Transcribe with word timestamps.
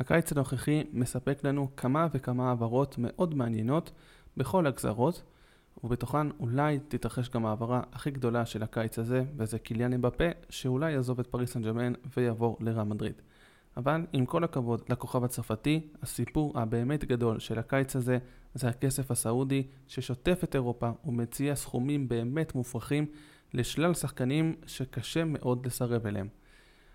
הקיץ 0.00 0.32
הנוכחי 0.32 0.84
מספק 0.92 1.44
לנו 1.44 1.68
כמה 1.76 2.06
וכמה 2.12 2.48
העברות 2.48 2.94
מאוד 2.98 3.34
מעניינות 3.34 3.90
בכל 4.36 4.66
הגזרות, 4.66 5.22
ובתוכן 5.84 6.30
אולי 6.40 6.78
תתרחש 6.88 7.28
גם 7.28 7.46
העברה 7.46 7.82
הכי 7.92 8.10
גדולה 8.10 8.46
של 8.46 8.62
הקיץ 8.62 8.98
הזה, 8.98 9.24
וזה 9.36 9.58
קיליאן 9.58 9.92
אמבפה, 9.92 10.24
שאולי 10.48 10.92
יעזוב 10.92 11.20
את 11.20 11.26
פריס 11.26 11.52
סן 11.52 11.62
ג'רמן 11.62 11.92
ויעבור 12.16 12.56
לרם 12.60 12.88
מדריד. 12.88 13.12
אבל 13.76 14.06
עם 14.12 14.26
כל 14.26 14.44
הכבוד 14.44 14.82
לכוכב 14.88 15.24
הצרפתי, 15.24 15.80
הסיפור 16.02 16.60
הבאמת 16.60 17.04
גדול 17.04 17.38
של 17.38 17.58
הקיץ 17.58 17.96
הזה 17.96 18.18
זה 18.54 18.68
הכסף 18.68 19.10
הסעודי 19.10 19.66
ששוטף 19.88 20.40
את 20.44 20.54
אירופה 20.54 20.90
ומציע 21.04 21.54
סכומים 21.54 22.08
באמת 22.08 22.54
מופרכים 22.54 23.06
לשלל 23.54 23.94
שחקנים 23.94 24.54
שקשה 24.66 25.24
מאוד 25.24 25.66
לסרב 25.66 26.06
אליהם. 26.06 26.28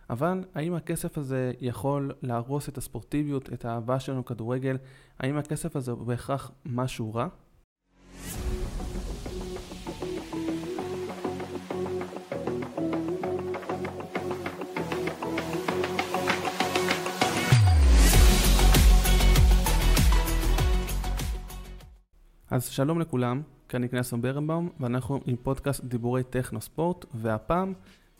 אבל 0.09 0.43
האם 0.55 0.73
הכסף 0.73 1.17
הזה 1.17 1.51
יכול 1.61 2.11
להרוס 2.21 2.69
את 2.69 2.77
הספורטיביות, 2.77 3.53
את 3.53 3.65
האהבה 3.65 3.99
שלנו 3.99 4.19
לכדורגל? 4.19 4.77
האם 5.19 5.37
הכסף 5.37 5.75
הזה 5.75 5.91
הוא 5.91 6.07
בהכרח 6.07 6.51
משהו 6.65 7.13
רע? 7.13 7.27
אז 22.51 22.65
שלום 22.65 22.99
לכולם, 22.99 23.41
כאן 23.69 23.83
נקנסון 23.83 24.21
ברנבאום, 24.21 24.69
ואנחנו 24.79 25.19
עם 25.25 25.35
פודקאסט 25.35 25.83
דיבורי 25.83 26.23
טכנו 26.23 26.61
ספורט, 26.61 27.05
והפעם 27.13 27.73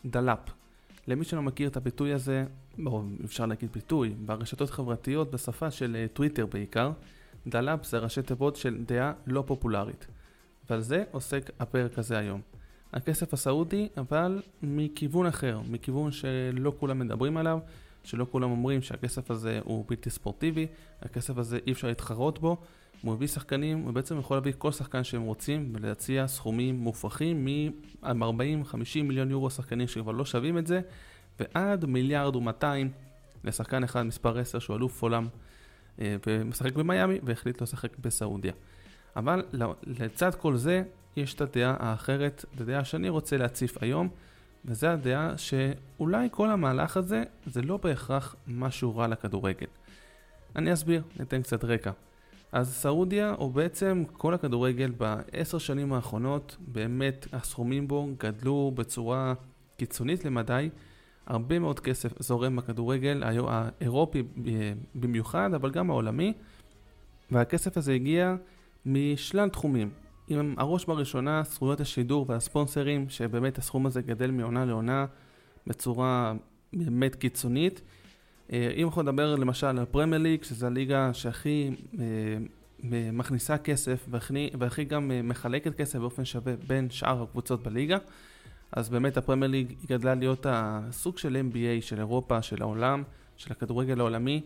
דלאפ. 0.04 0.65
למי 1.08 1.24
שלא 1.24 1.42
מכיר 1.42 1.68
את 1.68 1.76
הביטוי 1.76 2.12
הזה, 2.12 2.44
או 2.86 3.02
אפשר 3.24 3.46
להגיד 3.46 3.72
ביטוי, 3.72 4.14
ברשתות 4.26 4.70
חברתיות 4.70 5.30
בשפה 5.30 5.70
של 5.70 5.96
אה, 5.96 6.06
טוויטר 6.12 6.46
בעיקר, 6.46 6.92
דלאפ 7.46 7.86
זה 7.86 7.98
ראשי 7.98 8.22
תיבות 8.22 8.56
של 8.56 8.84
דעה 8.86 9.12
לא 9.26 9.44
פופולרית. 9.46 10.06
ועל 10.70 10.80
זה 10.80 11.04
עוסק 11.10 11.50
הפרק 11.60 11.98
הזה 11.98 12.18
היום. 12.18 12.40
הכסף 12.92 13.34
הסעודי, 13.34 13.88
אבל 13.96 14.42
מכיוון 14.62 15.26
אחר, 15.26 15.60
מכיוון 15.70 16.12
שלא 16.12 16.72
כולם 16.78 16.98
מדברים 16.98 17.36
עליו, 17.36 17.58
שלא 18.04 18.26
כולם 18.30 18.50
אומרים 18.50 18.82
שהכסף 18.82 19.30
הזה 19.30 19.60
הוא 19.64 19.84
בלתי 19.88 20.10
ספורטיבי, 20.10 20.66
הכסף 21.02 21.38
הזה 21.38 21.58
אי 21.66 21.72
אפשר 21.72 21.88
להתחרות 21.88 22.38
בו, 22.38 22.56
הוא 23.02 23.14
מביא 23.14 23.26
שחקנים, 23.26 23.78
הוא 23.78 23.92
בעצם 23.92 24.18
יכול 24.18 24.36
להביא 24.36 24.52
כל 24.58 24.72
שחקן 24.72 25.04
שהם 25.04 25.22
רוצים 25.22 25.72
ולהציע 25.74 26.26
סכומים 26.26 26.76
מופרכים 26.78 27.44
מ-40-50 27.44 29.02
מיליון 29.02 29.30
יורו 29.30 29.50
שחקנים 29.50 29.88
שכבר 29.88 30.12
לא 30.12 30.24
שווים 30.24 30.58
את 30.58 30.66
זה 30.66 30.80
ועד 31.40 31.84
מיליארד 31.84 32.36
ומאתיים 32.36 32.90
לשחקן 33.44 33.84
אחד 33.84 34.02
מספר 34.02 34.38
10 34.38 34.58
שהוא 34.58 34.76
אלוף 34.76 35.02
עולם 35.02 35.28
אה, 36.00 36.16
ומשחק 36.26 36.72
במיאמי 36.72 37.18
והחליט 37.22 37.62
לשחק 37.62 37.98
בסעודיה. 37.98 38.52
אבל 39.16 39.44
לצד 39.86 40.34
כל 40.34 40.56
זה 40.56 40.82
יש 41.16 41.34
את 41.34 41.40
הדעה 41.40 41.76
האחרת, 41.78 42.44
את 42.54 42.60
הדעה 42.60 42.84
שאני 42.84 43.08
רוצה 43.08 43.36
להציף 43.36 43.82
היום 43.82 44.08
וזה 44.64 44.92
הדעה 44.92 45.38
שאולי 45.38 46.28
כל 46.30 46.50
המהלך 46.50 46.96
הזה 46.96 47.22
זה 47.46 47.62
לא 47.62 47.76
בהכרח 47.76 48.36
משהו 48.46 48.96
רע 48.96 49.06
לכדורגל. 49.06 49.66
אני 50.56 50.72
אסביר, 50.72 51.02
ניתן 51.18 51.42
קצת 51.42 51.64
רקע. 51.64 51.90
אז 52.52 52.74
סעודיה, 52.74 53.34
או 53.34 53.50
בעצם 53.50 54.04
כל 54.12 54.34
הכדורגל 54.34 54.90
בעשר 54.90 55.58
שנים 55.58 55.92
האחרונות, 55.92 56.56
באמת 56.60 57.26
הסכומים 57.32 57.88
בו 57.88 58.08
גדלו 58.18 58.72
בצורה 58.74 59.34
קיצונית 59.76 60.24
למדי. 60.24 60.70
הרבה 61.26 61.58
מאוד 61.58 61.80
כסף 61.80 62.22
זורם 62.22 62.56
בכדורגל, 62.56 63.22
האירופי 63.48 64.22
במיוחד, 64.94 65.54
אבל 65.54 65.70
גם 65.70 65.90
העולמי. 65.90 66.32
והכסף 67.30 67.76
הזה 67.76 67.92
הגיע 67.92 68.36
משלל 68.86 69.48
תחומים. 69.48 69.90
עם 70.28 70.54
הראש 70.58 70.84
בראשונה, 70.84 71.42
זכויות 71.42 71.80
השידור 71.80 72.26
והספונסרים, 72.28 73.08
שבאמת 73.08 73.58
הסכום 73.58 73.86
הזה 73.86 74.02
גדל 74.02 74.30
מעונה 74.30 74.64
לעונה 74.64 75.06
בצורה 75.66 76.34
באמת 76.72 77.14
קיצונית. 77.14 77.82
אה, 78.52 78.70
אם 78.76 78.86
אנחנו 78.86 79.02
נדבר 79.02 79.36
למשל 79.36 79.66
על 79.66 79.84
פרמייר 79.84 80.22
ליג, 80.22 80.42
שזו 80.42 80.66
הליגה 80.66 81.14
שהכי 81.14 81.70
אה, 82.00 82.04
מכניסה 83.12 83.58
כסף 83.58 84.06
והכי, 84.10 84.50
והכי 84.58 84.84
גם 84.84 85.10
אה, 85.10 85.22
מחלקת 85.22 85.76
כסף 85.76 85.98
באופן 85.98 86.24
שווה 86.24 86.52
בין 86.66 86.90
שאר 86.90 87.22
הקבוצות 87.22 87.62
בליגה, 87.62 87.98
אז 88.72 88.88
באמת 88.88 89.16
הפרמייר 89.16 89.50
ליג 89.50 89.72
גדלה 89.86 90.14
להיות 90.14 90.46
הסוג 90.48 91.18
של 91.18 91.42
NBA 91.50 91.82
של 91.82 91.98
אירופה, 91.98 92.42
של 92.42 92.62
העולם, 92.62 93.02
של 93.36 93.52
הכדורגל 93.52 94.00
העולמי, 94.00 94.42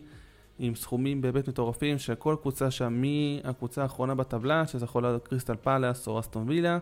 עם 0.59 0.75
סכומים 0.75 1.21
באמת 1.21 1.49
מטורפים, 1.49 1.97
שכל 1.97 2.35
קבוצה 2.41 2.71
שם 2.71 3.01
מהקבוצה 3.01 3.81
האחרונה 3.81 4.15
בטבלה, 4.15 4.67
שזה 4.67 4.85
יכול 4.85 5.03
להיות 5.03 5.27
קריסטל 5.27 5.55
פאלאס 5.55 6.07
או 6.07 6.19
אסטון 6.19 6.49
וילה, 6.49 6.77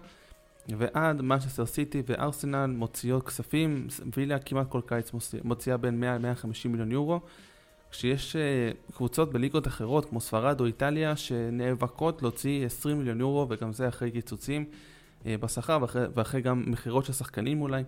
ועד 0.78 1.22
מנצ'סטר 1.22 1.66
סיטי 1.66 2.04
וארסנל 2.06 2.66
מוציאות 2.66 3.28
כספים, 3.28 3.88
וילה 4.18 4.40
כמעט 4.40 4.68
כל 4.70 4.82
קיץ 4.86 5.12
מוציאה 5.44 5.78
בין 5.78 6.00
100 6.00 6.18
ל-150 6.18 6.68
מיליון 6.68 6.92
יורו, 6.92 7.20
כשיש 7.92 8.36
uh, 8.36 8.94
קבוצות 8.96 9.34
בליגות 9.34 9.68
אחרות 9.68 10.06
כמו 10.06 10.22
ספרד 10.22 10.60
או 10.60 10.66
איטליה 10.66 11.16
שנאבקות 11.16 12.22
להוציא 12.22 12.66
20 12.66 12.98
מיליון 12.98 13.20
יורו 13.20 13.48
וגם 13.50 13.74
זה 13.74 13.88
אחרי 13.88 14.12
קיצוצים 14.12 14.66
uh, 15.22 15.26
בשכר 15.40 15.78
ואחרי, 15.82 16.06
ואחרי 16.16 16.42
גם 16.42 16.64
מכירות 16.68 17.06
של 17.06 17.14
שחקנים 17.14 17.62
אולי. 17.62 17.84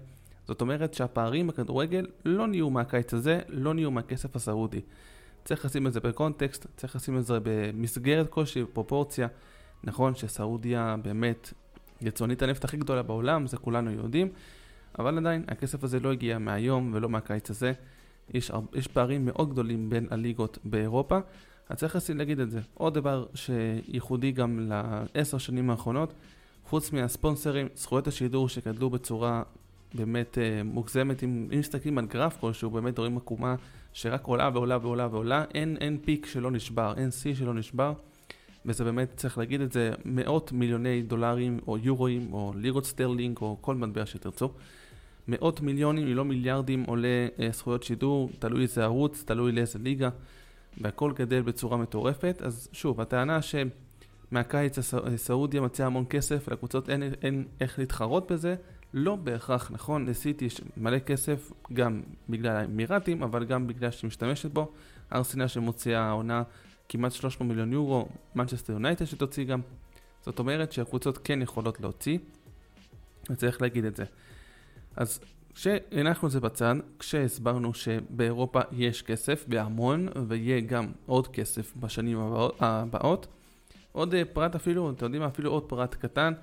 זאת 0.47 0.61
אומרת 0.61 0.93
שהפערים 0.93 1.47
בכדורגל 1.47 2.07
לא 2.25 2.47
נהיו 2.47 2.69
מהקיץ 2.69 3.13
הזה, 3.13 3.39
לא 3.47 3.73
נהיו 3.73 3.91
מהכסף 3.91 4.35
הסעודי. 4.35 4.81
צריך 5.45 5.65
לשים 5.65 5.87
את 5.87 5.93
זה 5.93 5.99
בקונטקסט, 5.99 6.67
צריך 6.77 6.95
לשים 6.95 7.17
את 7.17 7.25
זה 7.25 7.37
במסגרת 7.43 8.29
כלשהי, 8.29 8.63
בפרופורציה. 8.63 9.27
נכון 9.83 10.15
שסעודיה 10.15 10.95
באמת 11.03 11.53
יצואנית 12.01 12.41
הנפט 12.41 12.63
הכי 12.63 12.77
גדולה 12.77 13.03
בעולם, 13.03 13.47
זה 13.47 13.57
כולנו 13.57 13.91
יודעים, 13.91 14.27
אבל 14.99 15.17
עדיין 15.17 15.43
הכסף 15.47 15.83
הזה 15.83 15.99
לא 15.99 16.11
הגיע 16.11 16.37
מהיום 16.37 16.91
ולא 16.93 17.09
מהקיץ 17.09 17.49
הזה. 17.49 17.73
יש, 18.33 18.51
יש 18.73 18.87
פערים 18.87 19.25
מאוד 19.25 19.49
גדולים 19.49 19.89
בין 19.89 20.07
הליגות 20.09 20.57
באירופה, 20.63 21.19
אז 21.69 21.77
צריך 21.77 21.97
להגיד 22.15 22.39
את 22.39 22.51
זה. 22.51 22.59
עוד 22.73 22.93
דבר 22.93 23.25
שייחודי 23.33 24.31
גם 24.31 24.69
לעשר 25.15 25.37
שנים 25.37 25.69
האחרונות, 25.69 26.13
חוץ 26.65 26.91
מהספונסרים, 26.91 27.67
זכויות 27.75 28.07
השידור 28.07 28.49
שגדלו 28.49 28.89
בצורה 28.89 29.43
באמת 29.93 30.37
אה, 30.37 30.63
מוגזמת, 30.63 31.23
אם, 31.23 31.47
אם 31.53 31.59
מסתכלים 31.59 31.97
על 31.97 32.05
גרף 32.05 32.37
כלשהו, 32.39 32.69
באמת 32.69 32.97
רואים 32.97 33.17
עקומה 33.17 33.55
שרק 33.93 34.25
עולה 34.25 34.49
ועולה 34.53 34.77
ועולה 34.81 35.07
ועולה, 35.11 35.45
אין, 35.53 35.77
אין 35.81 35.97
peak 36.05 36.25
שלא 36.25 36.51
נשבר, 36.51 36.93
אין 36.97 37.11
שיא 37.11 37.35
שלא 37.35 37.53
נשבר. 37.53 37.93
וזה 38.65 38.83
באמת, 38.83 39.13
צריך 39.15 39.37
להגיד 39.37 39.61
את 39.61 39.71
זה, 39.71 39.91
מאות 40.05 40.51
מיליוני 40.51 41.01
דולרים 41.01 41.59
או 41.67 41.77
יורואים 41.77 42.33
או 42.33 42.53
לירות 42.55 42.85
סטרלינג 42.85 43.37
או 43.41 43.57
כל 43.61 43.75
מטבע 43.75 44.05
שתרצו. 44.05 44.49
מאות 45.27 45.61
מיליונים, 45.61 46.07
אם 46.07 46.15
לא 46.15 46.25
מיליארדים, 46.25 46.83
עולה 46.83 47.27
אה, 47.39 47.49
זכויות 47.51 47.83
שידור, 47.83 48.29
תלוי 48.39 48.61
איזה 48.61 48.83
ערוץ, 48.83 49.23
תלוי 49.27 49.51
לאיזה 49.51 49.79
ליגה, 49.79 50.09
והכל 50.81 51.11
גדל 51.15 51.41
בצורה 51.41 51.77
מטורפת. 51.77 52.41
אז 52.45 52.69
שוב, 52.71 53.01
הטענה 53.01 53.39
שמהקיץ 53.41 54.79
סעודיה 55.15 55.61
מציעה 55.61 55.85
המון 55.85 56.05
כסף, 56.09 56.47
לקבוצות 56.51 56.89
אין, 56.89 57.03
אין 57.21 57.45
איך 57.61 57.79
להתחרות 57.79 58.31
בזה, 58.31 58.55
לא 58.93 59.15
בהכרח 59.15 59.71
נכון, 59.71 60.05
לסיטי 60.05 60.45
יש 60.45 60.61
מלא 60.77 60.99
כסף, 60.99 61.51
גם 61.73 62.01
בגלל 62.29 62.55
האמירתים, 62.55 63.23
אבל 63.23 63.45
גם 63.45 63.67
בגלל 63.67 63.91
שהיא 63.91 64.07
משתמשת 64.07 64.51
בו. 64.51 64.71
ארסנל 65.13 65.47
שמוציאה 65.47 66.01
העונה 66.01 66.43
כמעט 66.91 67.11
300 67.11 67.49
מיליון 67.49 67.73
יורו, 67.73 68.07
מנצ'סטר 68.35 68.73
יונייטד 68.73 69.05
שתוציא 69.05 69.43
גם. 69.45 69.61
זאת 70.25 70.39
אומרת 70.39 70.71
שהקבוצות 70.71 71.17
כן 71.23 71.41
יכולות 71.41 71.81
להוציא, 71.81 72.17
וצריך 73.29 73.61
להגיד 73.61 73.85
את 73.85 73.95
זה. 73.95 74.03
אז 74.95 75.19
כשהנחנו 75.53 76.27
את 76.27 76.31
זה 76.31 76.39
בצד, 76.39 76.75
כשהסברנו 76.99 77.73
שבאירופה 77.73 78.59
יש 78.71 79.01
כסף 79.01 79.45
בהמון, 79.47 80.07
ויהיה 80.27 80.59
גם 80.59 80.91
עוד 81.05 81.27
כסף 81.27 81.73
בשנים 81.75 82.17
הבאות, 82.59 83.27
עוד 83.91 84.13
אה, 84.13 84.25
פרט 84.25 84.55
אפילו, 84.55 84.91
אתם 84.91 85.05
יודעים 85.05 85.21
מה, 85.21 85.27
אפילו 85.27 85.51
עוד 85.51 85.63
פרט 85.63 85.95
קטן, 85.95 86.33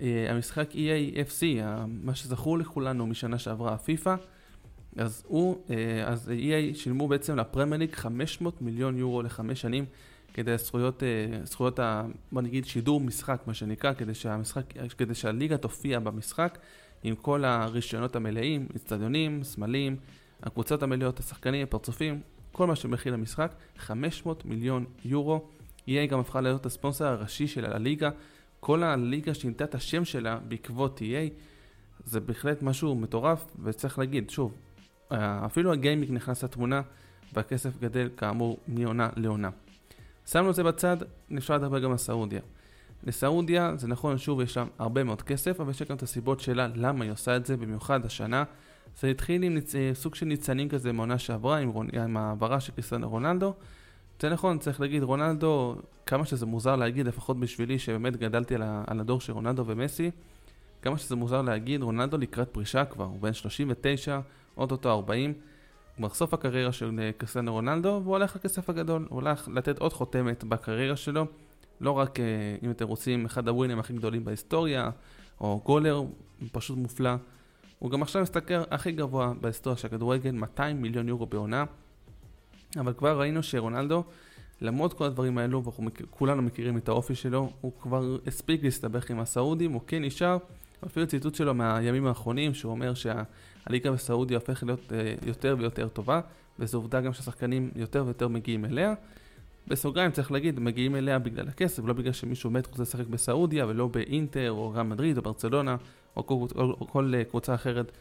אה, 0.00 0.26
המשחק 0.30 0.70
EAFC, 0.72 1.42
מה 1.86 2.14
שזכור 2.14 2.58
לכולנו 2.58 3.06
משנה 3.06 3.38
שעברה, 3.38 3.74
הפיפ"א, 3.74 4.16
אז 4.98 5.22
הוא, 5.26 5.56
אה, 5.70 6.08
אז 6.08 6.28
EA 6.28 6.76
שילמו 6.76 7.08
בעצם 7.08 7.36
לפרמייר 7.36 7.78
ליג 7.80 7.92
500 7.92 8.62
מיליון 8.62 8.98
יורו 8.98 9.22
לחמש 9.22 9.60
שנים 9.60 9.84
כדי 10.34 10.58
זכויות, 10.58 11.02
אה, 11.02 11.08
זכויות 11.44 11.78
ה... 11.78 12.06
בוא 12.32 12.42
נגיד 12.42 12.66
שידור 12.66 13.00
משחק 13.00 13.42
מה 13.46 13.54
שנקרא, 13.54 13.92
כדי 13.92 14.14
שהמשחק, 14.14 14.64
כדי 14.98 15.14
שהליגה 15.14 15.56
תופיע 15.56 15.98
במשחק 15.98 16.58
עם 17.02 17.14
כל 17.14 17.44
הרישיונות 17.44 18.16
המלאים, 18.16 18.66
אצטדיונים, 18.76 19.44
סמלים, 19.44 19.96
הקבוצות 20.42 20.82
המלאות, 20.82 21.18
השחקנים, 21.18 21.62
הפרצופים, 21.62 22.20
כל 22.52 22.66
מה 22.66 22.76
שמכיל 22.76 23.14
המשחק, 23.14 23.52
500 23.76 24.44
מיליון 24.44 24.84
יורו. 25.04 25.48
EA 25.88 26.06
גם 26.08 26.20
הפכה 26.20 26.40
להיות 26.40 26.66
הספונסר 26.66 27.06
הראשי 27.06 27.46
של 27.46 27.64
הליגה. 27.64 28.10
כל 28.60 28.82
הליגה 28.82 29.34
שינתה 29.34 29.64
את 29.64 29.74
השם 29.74 30.04
שלה 30.04 30.38
בעקבות 30.48 31.00
EA. 31.00 31.32
זה 32.04 32.20
בהחלט 32.20 32.62
משהו 32.62 32.94
מטורף, 32.94 33.44
וצריך 33.62 33.98
להגיד, 33.98 34.30
שוב, 34.30 34.54
אפילו 35.16 35.72
הגיימינג 35.72 36.12
נכנס 36.12 36.44
לתמונה, 36.44 36.82
והכסף 37.32 37.78
גדל 37.80 38.08
כאמור 38.16 38.58
מעונה 38.68 39.08
לעונה. 39.16 39.50
שמנו 40.26 40.50
את 40.50 40.54
זה 40.54 40.62
בצד, 40.62 40.96
אפשר 41.38 41.54
לדבר 41.54 41.78
גם 41.78 41.90
על 41.90 41.96
סעודיה. 41.96 42.40
לסעודיה 43.04 43.72
זה 43.76 43.88
נכון, 43.88 44.18
שוב 44.18 44.40
יש 44.40 44.54
שם 44.54 44.66
הרבה 44.78 45.04
מאוד 45.04 45.22
כסף, 45.22 45.60
אבל 45.60 45.70
יש 45.70 45.82
גם 45.82 45.96
את 45.96 46.02
הסיבות 46.02 46.40
שלה 46.40 46.68
למה 46.74 47.04
היא 47.04 47.12
עושה 47.12 47.36
את 47.36 47.46
זה, 47.46 47.56
במיוחד 47.56 48.06
השנה. 48.06 48.44
זה 49.00 49.08
התחיל 49.08 49.42
עם 49.42 49.54
ניצ... 49.54 49.74
סוג 49.94 50.14
של 50.14 50.26
ניצנים 50.26 50.68
כזה 50.68 50.92
מעונה 50.92 51.18
שעברה, 51.18 51.58
עם, 51.58 51.68
רונ... 51.68 51.88
עם 52.04 52.16
העברה 52.16 52.60
של 52.60 52.72
קריסטיאנו 52.72 53.10
רונלדו. 53.10 53.54
זה 54.20 54.28
נכון, 54.30 54.58
צריך 54.58 54.80
להגיד, 54.80 55.02
רונלדו, 55.02 55.76
כמה 56.06 56.24
שזה 56.24 56.46
מוזר 56.46 56.76
להגיד, 56.76 57.06
לפחות 57.06 57.40
בשבילי, 57.40 57.78
שבאמת 57.78 58.16
גדלתי 58.16 58.54
על, 58.54 58.62
ה... 58.62 58.84
על 58.86 59.00
הדור 59.00 59.20
של 59.20 59.32
רונלדו 59.32 59.64
ומסי, 59.66 60.10
כמה 60.82 60.98
שזה 60.98 61.16
מוזר 61.16 61.42
להגיד, 61.42 61.82
רונלדו 61.82 62.18
לקראת 62.18 62.48
פרישה 62.48 62.84
כבר, 62.84 63.04
הוא 63.04 63.20
בן 63.20 63.32
39, 63.32 64.20
אוטוטו 64.58 64.90
40, 64.90 65.32
כבר 65.96 66.08
סוף 66.08 66.34
הקריירה 66.34 66.72
של 66.72 67.00
אה, 67.00 67.10
קריסטיאנו 67.16 67.52
רונלדו, 67.52 68.00
והוא 68.02 68.16
הולך 68.16 68.36
לכסף 68.36 68.70
הגדול, 68.70 69.06
הוא 69.08 69.20
הולך 69.20 69.48
לתת 69.54 69.78
עוד 69.78 69.92
חותמת 69.92 70.44
בקריירה 70.44 70.96
שלו, 70.96 71.26
לא 71.80 71.90
רק, 71.90 72.20
אה, 72.20 72.24
אם 72.62 72.70
אתם 72.70 72.86
רוצים, 72.86 73.26
אחד 73.26 73.48
הווינים 73.48 73.78
הכי 73.78 73.92
גדולים 73.92 74.24
בהיסטוריה, 74.24 74.90
או 75.40 75.60
גולר, 75.64 76.02
פשוט 76.52 76.78
מופלא. 76.78 77.10
הוא 77.78 77.90
גם 77.90 78.02
עכשיו 78.02 78.22
משתכר 78.22 78.62
הכי 78.70 78.92
גבוה 78.92 79.32
בהיסטוריה 79.40 79.76
של 79.76 79.86
הכדורגל, 79.86 80.30
200 80.30 80.82
מיליון 80.82 81.08
יורו 81.08 81.26
בעונה. 81.26 81.64
אבל 82.76 82.92
כבר 82.92 83.20
ראינו 83.20 83.42
שרונלדו, 83.42 84.04
למרות 84.60 84.92
כל 84.92 85.04
הדברים 85.04 85.38
האלו, 85.38 85.64
ואנחנו 85.64 85.90
כולנו 86.10 86.42
מכירים 86.42 86.76
את 86.76 86.88
האופי 86.88 87.14
שלו, 87.14 87.52
הוא 87.60 87.72
כבר 87.80 88.16
הספיק 88.26 88.62
להסתבך 88.64 89.10
עם 89.10 89.20
הסעודים, 89.20 89.72
הוא 89.72 89.80
כן 89.86 90.04
נשאר, 90.04 90.36
אפילו 90.86 91.06
ציטוט 91.06 91.34
שלו 91.34 91.54
מהימים 91.54 92.06
האחרונים, 92.06 92.54
שהוא 92.54 92.72
אומר 92.72 92.94
שהליגה 93.68 93.92
בסעודיה 93.92 94.38
הופכת 94.38 94.66
להיות 94.66 94.92
אה, 94.92 95.14
יותר 95.26 95.56
ויותר 95.58 95.88
טובה, 95.88 96.20
וזו 96.58 96.78
עובדה 96.78 97.00
גם 97.00 97.12
שהשחקנים 97.12 97.70
יותר 97.76 98.04
ויותר 98.04 98.28
מגיעים 98.28 98.64
אליה. 98.64 98.94
בסוגריים 99.66 100.10
צריך 100.10 100.32
להגיד, 100.32 100.60
מגיעים 100.60 100.96
אליה 100.96 101.18
בגלל 101.18 101.48
הכסף, 101.48 101.84
לא 101.84 101.92
בגלל 101.92 102.12
שמישהו 102.12 102.50
באמת 102.50 102.66
רוצה 102.66 102.82
לשחק 102.82 103.06
בסעודיה 103.06 103.66
ולא 103.66 103.86
באינטר 103.86 104.50
או 104.50 104.70
רם 104.70 104.88
מדריד 104.88 105.16
או 105.16 105.22
ברצלונה 105.22 105.76
או 106.16 106.26
כל, 106.26 106.34
או, 106.34 106.62
או 106.80 106.86
כל 106.88 107.12
אה, 107.16 107.24
קבוצה 107.24 107.54
אחרת 107.54 107.92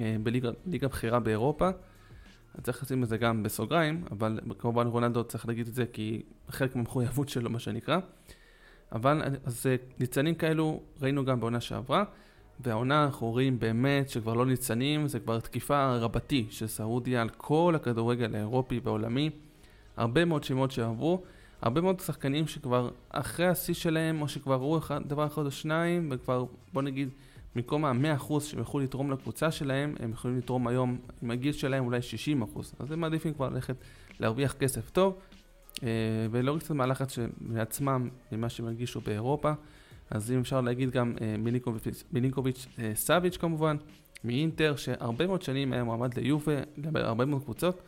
אה, 0.00 0.16
בליגה 0.22 0.88
בכירה 0.88 1.20
באירופה. 1.20 1.68
אז 2.54 2.60
צריך 2.62 2.82
לשים 2.82 3.02
את 3.02 3.08
זה 3.08 3.16
גם 3.16 3.42
בסוגריים, 3.42 4.04
אבל 4.10 4.40
כמובן 4.58 4.86
רונלדו 4.86 5.24
צריך 5.24 5.48
להגיד 5.48 5.68
את 5.68 5.74
זה 5.74 5.84
כי 5.92 6.22
חלק 6.48 6.76
מהמחויבות 6.76 7.28
שלו 7.28 7.50
מה 7.50 7.58
שנקרא. 7.58 7.98
אבל 8.92 9.22
אז 9.44 9.66
ניצנים 10.00 10.34
כאלו 10.34 10.82
ראינו 11.02 11.24
גם 11.24 11.40
בעונה 11.40 11.60
שעברה, 11.60 12.04
והעונה 12.60 13.04
אנחנו 13.04 13.30
רואים 13.30 13.58
באמת 13.58 14.10
שכבר 14.10 14.34
לא 14.34 14.46
ניצנים, 14.46 15.08
זה 15.08 15.20
כבר 15.20 15.40
תקיפה 15.40 15.96
רבתי 15.96 16.46
של 16.50 16.66
סעודיה 16.66 17.22
על 17.22 17.28
כל 17.28 17.72
הכדורגל 17.76 18.34
האירופי 18.34 18.80
והעולמי. 18.84 19.30
הרבה 19.96 20.24
מאוד 20.24 20.44
שמות 20.44 20.70
שעברו, 20.70 21.22
הרבה 21.62 21.80
מאוד 21.80 22.00
שחקנים 22.00 22.46
שכבר 22.46 22.90
אחרי 23.10 23.46
השיא 23.46 23.74
שלהם, 23.74 24.22
או 24.22 24.28
שכבר 24.28 24.54
ראו 24.54 24.78
אחד, 24.78 25.00
דבר 25.06 25.26
אחד 25.26 25.42
או 25.46 25.50
שניים, 25.50 26.08
וכבר 26.12 26.44
בוא 26.72 26.82
נגיד 26.82 27.08
במקום 27.56 27.84
ה-100% 27.84 28.40
שהם 28.40 28.60
יכלו 28.60 28.80
לתרום 28.80 29.10
לקבוצה 29.10 29.50
שלהם, 29.50 29.94
הם 30.00 30.10
יכולים 30.10 30.38
לתרום 30.38 30.66
היום 30.66 30.98
עם 31.22 31.30
הגיל 31.30 31.52
שלהם 31.52 31.84
אולי 31.84 31.98
60%. 32.54 32.58
אז 32.78 32.90
הם 32.90 33.00
מעדיפים 33.00 33.34
כבר 33.34 33.48
ללכת 33.48 33.76
להרוויח 34.20 34.52
כסף 34.52 34.90
טוב, 34.90 35.18
אה, 35.82 35.88
ולא 36.30 36.56
קצת 36.58 36.70
מהלחץ 36.70 37.18
מעצמם, 37.40 38.08
ממה 38.32 38.48
שהם 38.48 38.66
הרגישו 38.66 39.00
באירופה. 39.00 39.52
אז 40.10 40.32
אם 40.32 40.40
אפשר 40.40 40.60
להגיד 40.60 40.90
גם 40.90 41.14
אה, 41.20 41.36
מילינקוביץ', 42.12 42.66
אה, 42.78 42.92
סאביץ' 42.94 43.36
כמובן, 43.36 43.76
מאינטר, 44.24 44.76
שהרבה 44.76 45.26
מאוד 45.26 45.42
שנים 45.42 45.72
היה 45.72 45.84
מועמד 45.84 46.18
ליובה, 46.18 46.52
להרבה 46.76 47.24
מאוד 47.24 47.42
קבוצות. 47.42 47.82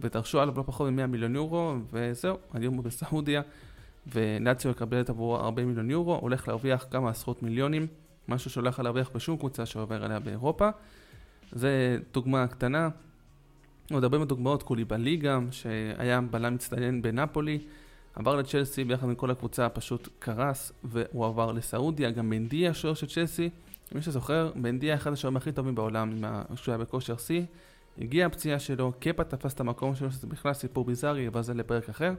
ודרשו 0.00 0.40
עליו 0.40 0.54
לא 0.56 0.62
פחות 0.66 0.90
מ-100 0.90 1.06
מיליון 1.06 1.34
יורו, 1.34 1.74
וזהו, 1.92 2.36
היום 2.52 2.74
הוא 2.74 2.84
בסעודיה, 2.84 3.42
ונאציו 4.12 4.70
יקבל 4.70 5.00
את 5.00 5.10
עבורו 5.10 5.36
40 5.36 5.68
מיליון 5.68 5.90
יורו, 5.90 6.16
הולך 6.16 6.48
להרוויח 6.48 6.86
כמה 6.90 7.10
עשרות 7.10 7.42
מיליונים, 7.42 7.86
משהו 8.28 8.50
שהולך 8.50 8.78
להרוויח 8.78 9.10
בשום 9.14 9.36
קבוצה 9.36 9.66
שעובר 9.66 10.04
עליה 10.04 10.18
באירופה. 10.18 10.68
זה 11.52 11.98
דוגמה 12.12 12.46
קטנה. 12.46 12.88
עוד 13.92 14.02
הרבה 14.04 14.18
מאוד 14.18 14.28
דוגמאות, 14.28 14.62
קוליבלי 14.62 15.16
גם, 15.16 15.48
שהיה 15.50 16.20
בלם 16.20 16.54
מצטיין 16.54 17.02
בנפולי, 17.02 17.58
עבר 18.16 18.36
לצ'לסי 18.36 18.84
ביחד 18.84 19.08
עם 19.08 19.14
כל 19.14 19.30
הקבוצה, 19.30 19.68
פשוט 19.68 20.08
קרס, 20.18 20.72
והוא 20.84 21.26
עבר 21.26 21.52
לסעודיה, 21.52 22.10
גם 22.10 22.30
בנדיה, 22.30 22.70
השוער 22.70 22.94
של 22.94 23.06
צ'לסי, 23.06 23.50
מי 23.92 24.02
שזוכר, 24.02 24.52
בנדיה 24.54 24.94
אחד 24.94 25.12
השוערים 25.12 25.36
הכי 25.36 25.52
טובים 25.52 25.74
בעולם, 25.74 26.12
כשהוא 26.54 26.72
היה 26.72 26.78
בכושר 26.78 27.16
שיא. 27.16 27.42
הגיעה 27.98 28.26
הפציעה 28.26 28.58
שלו, 28.58 28.92
קפה 29.00 29.24
תפס 29.24 29.54
את 29.54 29.60
המקום 29.60 29.94
שלו, 29.94 30.10
שזה 30.10 30.26
בכלל 30.26 30.52
סיפור 30.52 30.84
ביזארי, 30.84 31.28
אבל 31.28 31.42
זה 31.42 31.54
לפרק 31.54 31.88
אחר. 31.88 32.12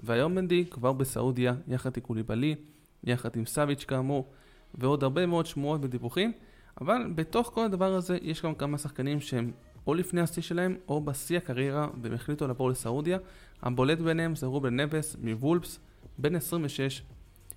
והיום 0.00 0.34
מנדי 0.34 0.64
כבר 0.70 0.92
בסעודיה, 0.92 1.54
יחד 1.68 1.90
עם 1.96 2.02
קוליבלי, 2.02 2.54
יחד 3.04 3.36
עם 3.36 3.46
סאביץ' 3.46 3.84
כאמור, 3.84 4.30
ועוד 4.74 5.02
הרבה 5.02 5.26
מאוד 5.26 5.46
שמועות 5.46 5.80
ודיווחים. 5.84 6.32
אבל 6.80 7.12
בתוך 7.14 7.50
כל 7.54 7.64
הדבר 7.64 7.94
הזה 7.94 8.18
יש 8.22 8.42
גם 8.42 8.54
כמה 8.54 8.78
שחקנים 8.78 9.20
שהם 9.20 9.52
או 9.86 9.94
לפני 9.94 10.20
השיא 10.20 10.42
שלהם, 10.42 10.76
או 10.88 11.00
בשיא 11.00 11.36
הקריירה, 11.36 11.88
והם 12.02 12.14
החליטו 12.14 12.46
לעבור 12.46 12.70
לסעודיה. 12.70 13.18
הבולט 13.62 13.98
ביניהם 13.98 14.36
זה 14.36 14.46
רובן 14.46 14.80
נבס 14.80 15.16
מוולפס, 15.22 15.78
בן 16.18 16.34
26, 16.34 17.02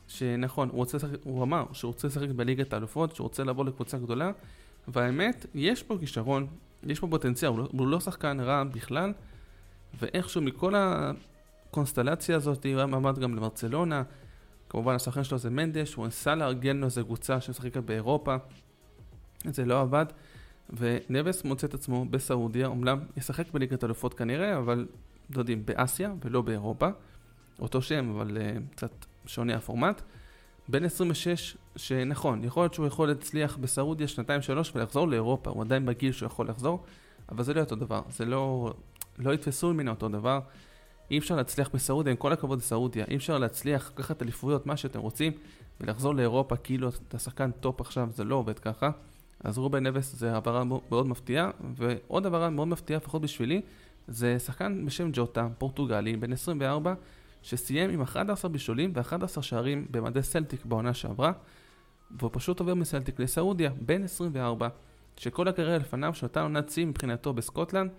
שנכון, 0.08 0.70
הוא, 0.70 0.78
רוצה, 0.78 0.98
הוא 1.24 1.44
אמר 1.44 1.66
שהוא 1.74 1.90
רוצה 1.90 2.08
לשחק 2.08 2.30
בליגת 2.30 2.74
האלופות, 2.74 3.16
שהוא 3.16 3.26
רוצה 3.26 3.44
לעבור 3.44 3.66
לקבוצה 3.66 3.98
גדולה, 3.98 4.32
והאמת, 4.88 5.46
יש 5.56 5.84
פה 5.84 5.98
כישרון, 6.00 6.48
יש 6.84 7.00
פה 7.00 7.08
פוטנציאל, 7.08 7.52
הוא 7.52 7.60
לא, 7.60 7.68
הוא 7.72 7.88
לא 7.88 8.00
שחקן 8.00 8.40
רע 8.40 8.64
בכלל, 8.64 9.14
ואיכשהו 10.00 10.42
מכל 10.42 10.74
הקונסטלציה 10.78 12.36
הזאת, 12.36 12.66
הוא 12.66 12.76
היה 12.78 12.86
מעמד 12.86 13.20
גם 13.20 13.36
לברצלונה, 13.36 14.04
כמובן 14.70 14.96
השחקן 14.96 15.24
שלו 15.24 15.38
זה 15.38 15.50
מנדש, 15.50 15.94
הוא 15.94 16.06
ניסה 16.06 16.36
לארגן 16.36 16.78
לו 16.78 16.86
איזה 16.86 17.04
קבוצה 17.04 17.42
שמשחקת 17.42 17.78
באירופה, 17.78 18.36
זה 19.46 19.66
לא 19.66 19.82
עבד, 19.82 20.06
ונבס 20.70 21.44
מוצא 21.44 21.68
את 21.68 21.74
עצמו 21.74 22.06
בסעודיה, 22.06 22.68
אומנם 22.68 23.00
ישחק 23.18 23.52
בליגת 23.52 23.84
אלופות 23.84 24.14
כנראה, 24.14 24.58
אבל 24.58 24.88
יודעים, 25.36 25.66
באסיה 25.66 26.14
ולא 26.22 26.42
באירופה, 26.42 26.88
אותו 27.60 27.82
שם, 27.82 28.10
אבל 28.10 28.38
uh, 28.38 28.76
קצת 28.76 28.92
שונה 29.26 29.56
הפורמט. 29.56 30.02
בן 30.68 30.86
26, 30.86 31.58
שנכון, 31.76 32.44
יכול 32.44 32.64
להיות 32.64 32.74
שהוא 32.74 32.88
יכול 32.88 33.08
להצליח 33.08 33.58
בסעודיה 33.58 34.08
שנתיים 34.08 34.42
שלוש 34.42 34.72
ולחזור 34.76 35.08
לאירופה, 35.08 35.50
הוא 35.50 35.62
עדיין 35.62 35.86
בגיל 35.86 36.12
שהוא 36.12 36.28
יכול 36.28 36.48
לחזור, 36.50 36.84
אבל 37.30 37.44
זה 37.44 37.54
לא 37.54 37.60
אותו 37.60 37.76
דבר, 37.76 38.02
זה 38.10 38.26
לא, 38.26 38.74
לא 39.18 39.34
יתפסו 39.34 39.74
ממנו 39.74 39.92
אותו 39.92 40.10
דבר. 40.10 40.40
אי 41.12 41.18
אפשר 41.18 41.36
להצליח 41.36 41.70
בסעודיה, 41.74 42.12
עם 42.12 42.18
כל 42.18 42.34
הכבוד 42.34 42.60
לסעודיה, 42.60 43.06
אי 43.08 43.16
אפשר 43.16 43.38
להצליח 43.38 43.92
לקחת 43.96 44.22
אליפויות, 44.22 44.66
מה 44.66 44.78
שאתם 44.78 45.00
רוצים, 45.00 45.32
ולחזור 45.82 46.16
לאירופה 46.16 46.56
כאילו 46.56 46.90
אתה 47.08 47.20
שחקן 47.20 47.52
טופ 47.52 47.82
עכשיו, 47.82 48.10
זה 48.12 48.24
לא 48.24 48.36
עובד 48.36 48.60
ככה. 48.60 48.90
אז 49.44 49.58
רובן 49.58 49.88
נבס 49.88 50.16
זה 50.16 50.34
העברה 50.34 50.64
מאוד 50.64 51.08
מפתיעה, 51.08 51.52
ועוד 51.76 52.26
העברה 52.26 52.50
מאוד 52.50 52.68
מפתיעה, 52.68 52.98
לפחות 52.98 53.22
בשבילי, 53.22 53.62
זה 54.08 54.40
שחקן 54.40 54.86
בשם 54.86 55.10
ג'וטה, 55.14 55.48
פורטוגלי, 55.58 56.16
בן 56.16 56.34
24, 56.34 56.94
שסיים 57.42 57.90
עם 57.90 58.02
11 58.02 58.52
בישולים 58.52 58.92
ו-11 58.96 59.42
שערים 59.42 59.88
במדי 59.92 60.24
סלטיק 60.24 60.66
בעונה 60.66 60.94
שעברה, 60.94 61.32
והוא 62.12 62.30
פשוט 62.34 62.60
עובר 62.60 62.74
מסלטיק 62.74 63.20
לסעודיה, 63.20 63.70
בן 63.82 64.04
24, 64.04 64.68
שכל 65.18 65.48
הקריירה 65.48 65.78
לפניו, 65.78 66.14
שאותה 66.14 66.42
עונת 66.42 66.70
שיא 66.70 66.86
מבחינתו 66.86 67.34
בסקוטלנד, 67.34 67.92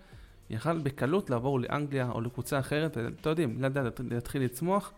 יכל 0.49 0.77
בקלות 0.77 1.29
לעבור 1.29 1.59
לאנגליה 1.59 2.11
או 2.11 2.21
לקבוצה 2.21 2.59
אחרת, 2.59 2.97
אתם 2.97 3.29
יודעים, 3.29 3.63
לדעת 3.63 3.99
להתחיל 4.09 4.43
לצמוח, 4.43 4.93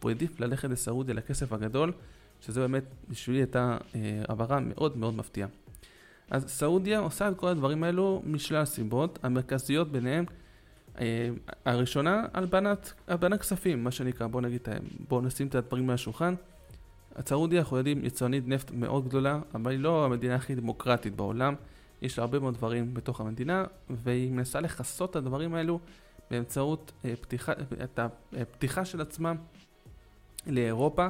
והוא 0.00 0.10
העדיף 0.10 0.40
ללכת 0.40 0.70
לסעודיה 0.70 1.14
לכסף 1.14 1.52
הגדול, 1.52 1.92
שזה 2.40 2.60
באמת 2.60 2.84
בשבילי 3.08 3.38
הייתה 3.38 3.76
אה, 3.94 4.22
העברה 4.28 4.60
מאוד 4.60 4.96
מאוד 4.96 5.14
מפתיעה. 5.14 5.48
אז 6.30 6.44
סעודיה 6.48 6.98
עושה 6.98 7.28
את 7.28 7.36
כל 7.36 7.48
הדברים 7.48 7.84
האלו 7.84 8.22
משלל 8.26 8.64
סיבות, 8.64 9.18
המרכזיות 9.22 9.92
ביניהן 9.92 10.24
אה, 10.24 10.47
הראשונה, 11.64 12.26
הלבנת, 12.34 12.92
הלבנת 13.08 13.40
כספים, 13.40 13.84
מה 13.84 13.90
שנקרא, 13.90 14.26
בואו 14.26 14.42
נגיד, 14.42 14.68
בואו 15.08 15.20
נשים 15.20 15.46
את 15.46 15.54
הדברים 15.54 15.86
מהשולחן. 15.86 16.34
סעודיה, 17.26 17.60
אנחנו 17.60 17.76
יודעים, 17.76 18.04
יצרנית 18.04 18.48
נפט 18.48 18.70
מאוד 18.70 19.08
גדולה, 19.08 19.40
אבל 19.54 19.70
היא 19.70 19.78
לא 19.78 20.04
המדינה 20.04 20.34
הכי 20.34 20.54
דמוקרטית 20.54 21.16
בעולם. 21.16 21.54
יש 22.02 22.18
לה 22.18 22.24
הרבה 22.24 22.38
מאוד 22.38 22.54
דברים 22.54 22.94
בתוך 22.94 23.20
המדינה, 23.20 23.64
והיא 23.90 24.32
מנסה 24.32 24.60
לכסות 24.60 25.10
את 25.10 25.16
הדברים 25.16 25.54
האלו 25.54 25.80
באמצעות 26.30 26.92
אה, 27.04 27.14
פתיחה, 27.20 27.52
את 27.84 28.00
הפתיחה 28.32 28.84
של 28.84 29.00
עצמה 29.00 29.32
לאירופה, 30.46 31.06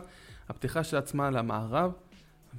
הפתיחה 0.48 0.84
של 0.84 0.96
עצמה 0.96 1.30
למערב, 1.30 1.92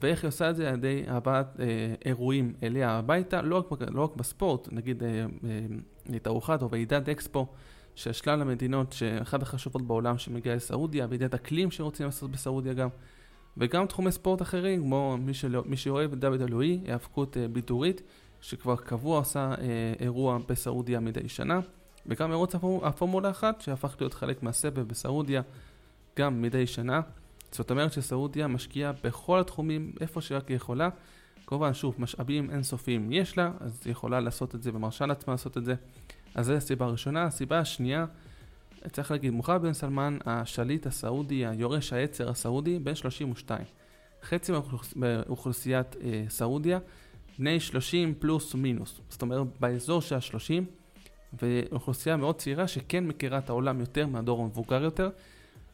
ואיך 0.01 0.23
היא 0.23 0.27
עושה 0.27 0.49
את 0.49 0.55
זה 0.55 0.69
על 0.69 0.75
ידי 0.75 1.03
הבאת 1.07 1.59
אה, 1.59 1.65
אירועים 2.05 2.53
אליה 2.63 2.91
הביתה, 2.91 3.41
לא 3.41 3.55
רק, 3.55 3.81
לא 3.91 4.03
רק 4.03 4.15
בספורט, 4.15 4.67
נגיד 4.71 5.03
אה, 5.03 5.25
אה, 6.25 6.31
או 6.61 6.69
ועידת 6.71 7.09
אקספו 7.09 7.47
של 7.95 8.11
שלל 8.11 8.41
המדינות, 8.41 8.93
שאחת 8.93 9.41
החשובות 9.41 9.81
בעולם 9.81 10.17
שמגיעה 10.17 10.55
לסעודיה, 10.55 11.07
ועידת 11.09 11.33
אקלים 11.33 11.71
שרוצים 11.71 12.05
לעשות 12.05 12.31
בסעודיה 12.31 12.73
גם, 12.73 12.89
וגם 13.57 13.85
תחומי 13.85 14.11
ספורט 14.11 14.41
אחרים, 14.41 14.81
כמו 14.81 15.17
מי, 15.19 15.33
שלא, 15.33 15.63
מי 15.65 15.77
שאוהב 15.77 16.25
אלוהי, 16.25 16.79
היאבקות 16.85 17.37
אה, 17.37 17.47
בידורית, 17.47 18.01
שכבר 18.41 18.75
קבוע 18.75 19.19
עושה 19.19 19.53
אה, 19.61 19.93
אירוע 19.99 20.37
בסעודיה 20.49 20.99
מדי 20.99 21.29
שנה. 21.29 21.59
וגם 22.05 22.29
מרוץ 22.29 22.55
הפורמולה 22.83 23.29
1 23.29 23.61
שהפך 23.61 23.95
להיות 23.99 24.13
חלק 24.13 24.43
מהסבב 24.43 24.87
בסעודיה 24.87 25.41
גם 26.19 26.41
מדי 26.41 26.67
שנה. 26.67 27.01
זאת 27.51 27.71
אומרת 27.71 27.93
שסעודיה 27.93 28.47
משקיעה 28.47 28.91
בכל 29.03 29.39
התחומים 29.39 29.93
איפה 30.01 30.21
שרק 30.21 30.47
היא 30.47 30.55
יכולה. 30.55 30.89
כמובן, 31.47 31.73
שוב, 31.73 31.95
משאבים 31.99 32.49
אינסופיים 32.49 33.11
יש 33.11 33.37
לה, 33.37 33.51
אז 33.59 33.81
היא 33.85 33.91
יכולה 33.91 34.19
לעשות 34.19 34.55
את 34.55 34.63
זה 34.63 34.71
ומרשה 34.73 35.05
לעצמה 35.05 35.33
לעשות 35.33 35.57
את 35.57 35.65
זה. 35.65 35.75
אז 36.35 36.45
זו 36.45 36.53
הסיבה 36.53 36.85
הראשונה. 36.85 37.23
הסיבה 37.23 37.59
השנייה, 37.59 38.05
צריך 38.91 39.11
להגיד, 39.11 39.33
מוחמד 39.33 39.61
בן 39.61 39.73
סלמן, 39.73 40.17
השליט 40.25 40.85
הסעודי, 40.85 41.45
היורש 41.45 41.93
העצר 41.93 42.29
הסעודי, 42.29 42.79
בן 42.79 42.95
32. 42.95 43.65
חצי 44.23 44.51
מאוכלוסיית 44.95 45.95
אה, 46.01 46.23
סעודיה, 46.29 46.79
בני 47.39 47.59
30 47.59 48.13
פלוס 48.19 48.55
מינוס. 48.55 49.01
זאת 49.09 49.21
אומרת, 49.21 49.47
באזור 49.59 50.01
של 50.01 50.15
ה-30, 50.15 50.63
ואוכלוסייה 51.41 52.17
מאוד 52.17 52.35
צעירה 52.35 52.67
שכן 52.67 53.07
מכירה 53.07 53.37
את 53.37 53.49
העולם 53.49 53.79
יותר 53.79 54.07
מהדור 54.07 54.41
המבוגר 54.41 54.83
יותר. 54.83 55.09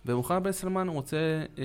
ומוחמד 0.05 0.43
בן 0.43 0.51
סלמן 0.51 0.89
רוצה 0.89 1.17
אה, 1.57 1.63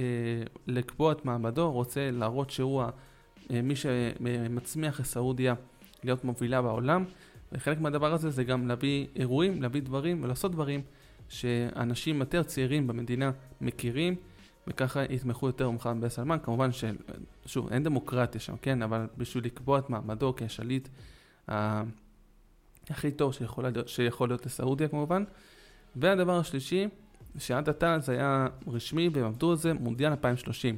לקבוע 0.66 1.12
את 1.12 1.24
מעמדו, 1.24 1.72
רוצה 1.72 2.10
להראות 2.10 2.50
שהוא 2.50 2.82
אה, 2.82 3.62
מי 3.62 3.76
שמצמיח 3.76 5.00
את 5.00 5.04
סעודיה 5.04 5.54
להיות 6.04 6.24
מובילה 6.24 6.62
בעולם. 6.62 7.04
וחלק 7.52 7.80
מהדבר 7.80 8.12
הזה 8.12 8.30
זה 8.30 8.44
גם 8.44 8.68
להביא 8.68 9.06
אירועים, 9.16 9.62
להביא 9.62 9.82
דברים 9.82 10.22
ולעשות 10.22 10.52
דברים 10.52 10.82
שאנשים 11.28 12.20
יותר 12.20 12.42
צעירים 12.42 12.86
במדינה 12.86 13.30
מכירים, 13.60 14.16
וככה 14.66 15.04
יתמכו 15.04 15.46
יותר 15.46 15.68
במוחמד 15.68 16.00
בן 16.02 16.08
סלמן. 16.08 16.38
כמובן 16.42 16.70
ששוב, 16.72 17.72
אין 17.72 17.84
דמוקרטיה 17.84 18.40
שם, 18.40 18.56
כן? 18.62 18.82
אבל 18.82 19.06
בשביל 19.16 19.44
לקבוע 19.44 19.78
את 19.78 19.90
מעמדו 19.90 20.34
כשליט 20.36 20.88
ה... 21.50 21.82
הכי 22.90 23.10
טוב 23.10 23.34
שיכול 23.34 23.64
להיות, 23.64 23.88
שיכול 23.88 24.28
להיות 24.28 24.46
לסעודיה 24.46 24.88
כמובן. 24.88 25.24
והדבר 25.96 26.38
השלישי, 26.38 26.88
שעד 27.38 27.68
עתה 27.68 27.98
זה 27.98 28.12
היה 28.12 28.46
רשמי 28.66 29.08
והם 29.12 29.24
עבדו 29.24 29.50
על 29.50 29.56
זה, 29.56 29.74
מונדיאל 29.74 30.10
2030. 30.10 30.76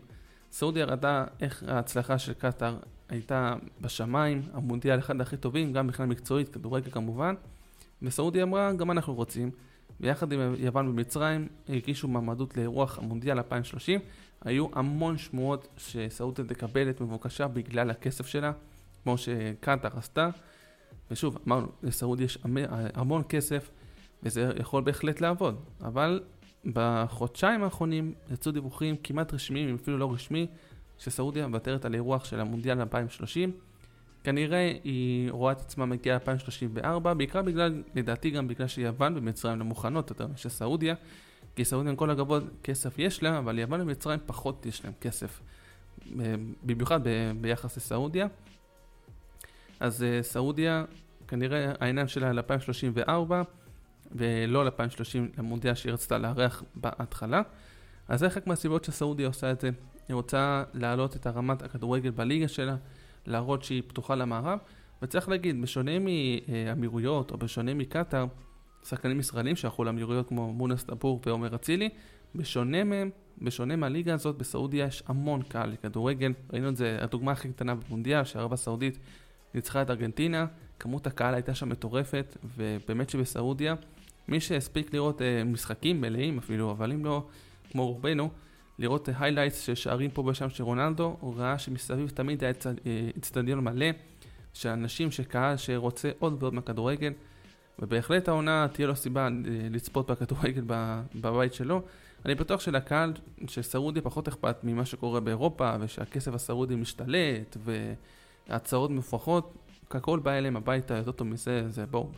סעודיה 0.53 0.85
ראתה 0.85 1.25
איך 1.41 1.65
ההצלחה 1.69 2.19
של 2.19 2.33
קטאר 2.33 2.77
הייתה 3.09 3.55
בשמיים, 3.81 4.43
המונדיאל 4.53 4.99
אחד 4.99 5.21
הכי 5.21 5.37
טובים, 5.37 5.73
גם 5.73 5.87
מבחינה 5.87 6.09
מקצועית, 6.09 6.49
כדורגל 6.49 6.91
כמובן, 6.91 7.35
וסעודיה 8.03 8.43
אמרה, 8.43 8.73
גם 8.73 8.91
אנחנו 8.91 9.15
רוצים, 9.15 9.51
ביחד 10.01 10.33
עם 10.33 10.55
יוון 10.59 10.89
ומצרים 10.89 11.49
הגישו 11.69 12.09
מעמדות 12.09 12.57
לאירוח 12.57 12.99
המונדיאל 12.99 13.39
2030. 13.39 14.01
היו 14.45 14.67
המון 14.73 15.19
שמועות 15.19 15.69
שסעודיה 15.77 16.45
תקבל 16.45 16.91
את 16.91 17.01
מבוקשה 17.01 17.49
בגלל 17.49 17.91
הכסף 17.91 18.27
שלה, 18.27 18.53
כמו 19.03 19.19
שקטאר 19.19 19.91
עשתה. 19.99 20.29
ושוב, 21.11 21.39
אמרנו, 21.47 21.67
לסעודיה 21.83 22.25
יש 22.25 22.39
המון 22.95 23.23
כסף, 23.29 23.71
וזה 24.23 24.53
יכול 24.61 24.83
בהחלט 24.83 25.21
לעבוד, 25.21 25.57
אבל 25.81 26.23
בחודשיים 26.65 27.65
האחרונים 27.65 28.15
יצאו 28.33 28.53
דיווחים 28.53 28.97
כמעט 29.03 29.35
רשמיים, 29.35 29.69
אם 29.69 29.75
אפילו 29.75 29.99
לא 29.99 30.13
רשמי, 30.13 30.47
שסעודיה 30.99 31.47
מוותרת 31.47 31.85
על 31.85 31.95
אירוח 31.95 32.25
של 32.25 32.41
המונדיאל 32.41 32.81
2030. 32.81 33.53
כנראה 34.25 34.73
היא 34.85 35.31
רואה 35.31 35.53
את 35.53 35.61
עצמה 35.61 35.87
מגיעה 35.87 36.19
ל-2034, 36.19 37.15
בעיקר 37.15 37.43
בגלל, 37.43 37.83
לדעתי 37.95 38.31
גם 38.31 38.49
בגלל 38.49 38.67
שיוון 38.67 39.17
ומצרים 39.17 39.59
לא 39.59 39.65
מוכנות 39.65 40.11
יותר 40.11 40.27
מאשר 40.27 40.49
סעודיה, 40.49 40.95
כי 41.57 41.65
סעודיה 41.65 41.91
עם 41.91 41.97
כל 41.97 42.11
הכבוד 42.11 42.49
כסף 42.63 42.99
יש 42.99 43.23
לה, 43.23 43.39
אבל 43.39 43.59
יוון 43.59 43.81
ומצרים 43.81 44.19
פחות 44.27 44.67
יש 44.67 44.85
להם 44.85 44.93
כסף, 45.01 45.41
אה, 46.21 46.35
במיוחד 46.63 47.01
ב- 47.09 47.33
ביחס 47.41 47.77
לסעודיה. 47.77 48.27
אז 49.81 50.03
uh, 50.03 50.23
סעודיה, 50.23 50.85
כנראה 51.29 51.73
העיניים 51.81 52.09
שלה 52.09 52.33
ל-2034, 52.33 53.33
ולא 54.15 54.65
ל-2030 54.65 55.39
למונדיאל 55.39 55.75
שהיא 55.75 55.93
רצתה 55.93 56.19
לארח 56.19 56.63
בהתחלה. 56.75 57.43
אז 58.09 58.21
זה 58.21 58.31
חלק 58.31 58.47
מהסיבות 58.47 58.85
שסעודיה 58.85 59.27
עושה 59.27 59.53
את 59.53 59.61
זה. 59.61 59.71
היא 60.09 60.15
רוצה 60.15 60.65
להעלות 60.75 61.17
את 61.17 61.27
הרמת 61.27 61.63
הכדורגל 61.63 62.11
בליגה 62.11 62.49
שלה, 62.49 62.77
להראות 63.27 63.63
שהיא 63.63 63.83
פתוחה 63.87 64.15
למערב, 64.15 64.59
וצריך 65.03 65.29
להגיד, 65.29 65.63
בשונה 65.63 65.93
מאמירויות 65.99 67.31
או 67.31 67.39
בשונה 67.39 67.75
מקטאר, 67.75 68.27
שחקנים 68.85 69.21
ישראלים 69.21 69.57
שהלכו 69.57 69.85
לאמירויות 69.85 70.29
כמו 70.29 70.53
מונס 70.53 70.85
דבור 70.85 71.21
ועומר 71.27 71.55
אצילי, 71.55 71.89
בשונה 72.35 72.85
מהם, 72.85 73.11
בשונה 73.39 73.77
מהליגה 73.77 74.15
הזאת, 74.15 74.39
בסעודיה 74.39 74.87
יש 74.87 75.03
המון 75.07 75.43
קהל 75.43 75.71
לכדורגל. 75.71 76.33
ראינו 76.53 76.69
את 76.69 76.77
זה, 76.77 76.99
הדוגמה 77.01 77.33
הכי 77.33 77.49
קטנה 77.49 77.75
במונדיאל, 77.75 78.25
שערב 78.25 78.53
הסעודית 78.53 78.99
ניצחה 79.55 79.83
את 79.83 79.91
ארגנטינה, 79.91 80.47
כמות 80.79 81.07
הקהל 81.07 81.35
הייתה 81.35 81.55
שם 81.55 81.69
מטורפת, 81.69 82.37
ובאמת 82.57 83.11
שבסעודיה, 83.11 83.75
מי 84.33 84.41
שהספיק 84.41 84.95
לראות 84.95 85.23
אה, 85.23 85.45
משחקים 85.45 86.01
מלאים 86.01 86.39
אפילו, 86.39 86.71
אבל 86.71 86.93
אם 86.93 87.05
לא, 87.05 87.27
כמו 87.71 87.87
רובנו, 87.87 88.31
לראות 88.79 89.09
היילייטס 89.19 89.61
של 89.61 89.75
שערים 89.75 90.11
פה 90.11 90.23
ושם 90.27 90.51
של 90.51 90.65
רונלדו, 90.65 91.17
הוא 91.21 91.35
ראה 91.37 91.59
שמסביב 91.59 92.09
תמיד 92.09 92.45
היה 92.45 92.53
אצטדיון 93.19 93.67
אה, 93.67 93.73
מלא, 93.73 93.87
שאנשים, 94.53 95.11
שקהל 95.11 95.57
שרוצה 95.57 96.11
עוד 96.19 96.43
ועוד 96.43 96.55
מהכדורגל, 96.55 97.13
ובהחלט 97.79 98.29
העונה 98.29 98.67
תהיה 98.73 98.87
לו 98.87 98.97
סיבה 98.97 99.25
אה, 99.25 99.29
לצפות 99.71 100.11
בכדורגל 100.11 100.65
בבית 101.15 101.55
שלו. 101.55 101.83
אני 102.25 102.35
בטוח 102.35 102.61
שלקהל 102.61 103.13
של 103.49 103.63
סעודיה 103.63 104.03
פחות 104.03 104.29
אכפת 104.29 104.57
ממה 104.63 104.85
שקורה 104.85 105.21
באירופה, 105.21 105.75
ושהכסף 105.81 106.35
הסעודי 106.35 106.75
משתלט, 106.75 107.57
והצעות 108.49 108.91
מופרכות, 108.91 109.55
ככל 109.91 110.19
בא 110.19 110.31
אליהם 110.31 110.57
הביתה 110.57 110.95
יותר 110.95 111.13
טוב 111.13 111.27
מזה, 111.27 111.71
זה 111.71 111.87
בואו. 111.87 112.11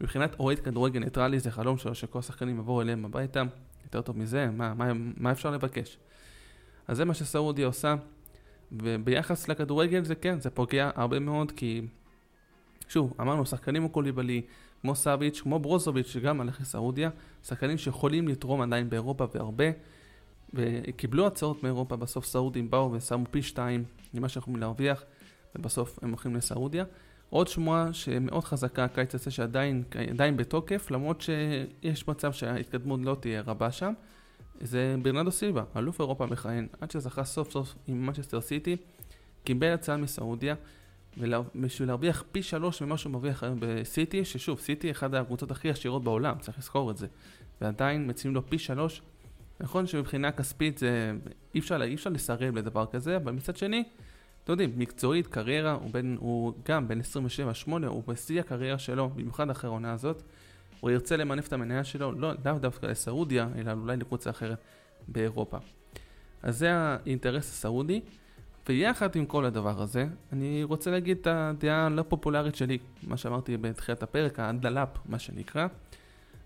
מבחינת 0.00 0.40
אוהד 0.40 0.58
כדורגל 0.58 1.00
ניטרלי 1.00 1.40
זה 1.40 1.50
חלום 1.50 1.78
שלו 1.78 1.94
שכל 1.94 2.18
השחקנים 2.18 2.58
יבואו 2.58 2.82
אליהם 2.82 3.04
הביתה, 3.04 3.42
יותר 3.84 4.00
טוב 4.00 4.18
מזה, 4.18 4.50
מה, 4.50 4.74
מה, 4.74 4.92
מה 5.16 5.32
אפשר 5.32 5.50
לבקש? 5.50 5.98
אז 6.88 6.96
זה 6.96 7.04
מה 7.04 7.14
שסעודיה 7.14 7.66
עושה, 7.66 7.94
וביחס 8.72 9.48
לכדורגל 9.48 10.04
זה 10.04 10.14
כן, 10.14 10.40
זה 10.40 10.50
פוגע 10.50 10.90
הרבה 10.94 11.18
מאוד 11.18 11.52
כי, 11.52 11.82
שוב, 12.88 13.14
אמרנו, 13.20 13.46
שחקנים 13.46 13.82
כמו 13.82 13.88
קוליבלי, 13.88 14.42
כמו 14.80 14.94
סאביץ', 14.94 15.40
כמו 15.40 15.58
ברוזוביץ', 15.58 16.06
שגם 16.06 16.40
הלך 16.40 16.60
לסעודיה, 16.60 17.10
שחקנים 17.44 17.78
שיכולים 17.78 18.28
לתרום 18.28 18.60
עדיין 18.60 18.90
באירופה 18.90 19.26
והרבה, 19.34 19.64
וקיבלו 20.54 21.26
הצעות 21.26 21.62
מאירופה, 21.62 21.96
בסוף 21.96 22.24
סעודים 22.24 22.70
באו 22.70 22.92
ושמו 22.92 23.24
פי 23.30 23.42
שתיים 23.42 23.84
ממה 24.14 24.28
שיכולים 24.28 24.60
להרוויח, 24.60 25.04
ובסוף 25.54 25.98
הם 26.02 26.08
הולכים 26.08 26.36
לסעודיה. 26.36 26.84
עוד 27.30 27.48
שמועה 27.48 27.92
שמאוד 27.92 28.44
חזקה 28.44 28.84
הקיץ 28.84 29.14
הזה 29.14 29.30
שעדיין 29.30 30.36
בתוקף, 30.36 30.90
למרות 30.90 31.20
שיש 31.20 32.08
מצב 32.08 32.32
שההתקדמות 32.32 33.00
לא 33.02 33.16
תהיה 33.20 33.42
רבה 33.46 33.72
שם, 33.72 33.92
זה 34.60 34.94
ברנדו 35.02 35.30
סילבה, 35.30 35.64
אלוף 35.76 36.00
אירופה 36.00 36.26
מכהן, 36.26 36.66
עד 36.80 36.90
שזכה 36.90 37.24
סוף 37.24 37.50
סוף 37.50 37.74
עם 37.86 38.06
מנצ'סטר 38.06 38.40
סיטי, 38.40 38.76
קיבל 39.44 39.72
הצעה 39.72 39.96
מסעודיה, 39.96 40.54
ובשביל 41.18 41.88
להרוויח 41.88 42.24
פי 42.32 42.42
שלוש 42.42 42.82
ממה 42.82 42.98
שהוא 42.98 43.12
מרוויח 43.12 43.42
היום 43.42 43.58
בסיטי, 43.60 44.24
ששוב, 44.24 44.60
סיטי 44.60 44.90
אחת 44.90 45.14
הקבוצות 45.14 45.50
הכי 45.50 45.70
עשירות 45.70 46.04
בעולם, 46.04 46.38
צריך 46.38 46.58
לזכור 46.58 46.90
את 46.90 46.96
זה, 46.96 47.06
ועדיין 47.60 48.10
מציעים 48.10 48.34
לו 48.34 48.46
פי 48.46 48.58
שלוש. 48.58 49.02
נכון 49.60 49.86
שמבחינה 49.86 50.32
כספית 50.32 50.78
זה, 50.78 51.12
אי 51.54 51.60
אפשר, 51.60 51.82
אי 51.82 51.94
אפשר 51.94 52.10
לסרב 52.10 52.58
לדבר 52.58 52.86
כזה, 52.86 53.16
אבל 53.16 53.32
מצד 53.32 53.56
שני, 53.56 53.84
אתם 54.48 54.52
יודעים, 54.52 54.78
מקצועית, 54.78 55.26
קריירה, 55.26 55.72
הוא, 55.72 55.90
בין, 55.92 56.16
הוא 56.20 56.52
גם 56.68 56.88
בין 56.88 57.00
27-8, 57.66 57.70
הוא 57.86 58.02
בשיא 58.06 58.40
הקריירה 58.40 58.78
שלו, 58.78 59.08
במיוחד 59.08 59.50
אחרי 59.50 59.68
העונה 59.68 59.92
הזאת. 59.92 60.22
הוא 60.80 60.90
ירצה 60.90 61.16
למנף 61.16 61.48
את 61.48 61.52
המניה 61.52 61.84
שלו, 61.84 62.12
לא 62.12 62.32
לאו 62.44 62.58
דווקא 62.58 62.86
לסעודיה, 62.86 63.48
אלא 63.58 63.72
אולי 63.72 63.96
לקבוצה 63.96 64.30
אחרת 64.30 64.58
באירופה. 65.08 65.58
אז 66.42 66.58
זה 66.58 66.72
האינטרס 66.72 67.50
הסעודי, 67.50 68.00
ויחד 68.68 69.16
עם 69.16 69.26
כל 69.26 69.44
הדבר 69.44 69.82
הזה, 69.82 70.06
אני 70.32 70.64
רוצה 70.64 70.90
להגיד 70.90 71.18
את 71.20 71.26
הדעה 71.26 71.86
הלא 71.86 72.02
פופולרית 72.08 72.54
שלי, 72.54 72.78
מה 73.02 73.16
שאמרתי 73.16 73.56
בתחילת 73.56 74.02
הפרק, 74.02 74.38
הדלאפ, 74.38 74.88
מה 75.06 75.18
שנקרא. 75.18 75.66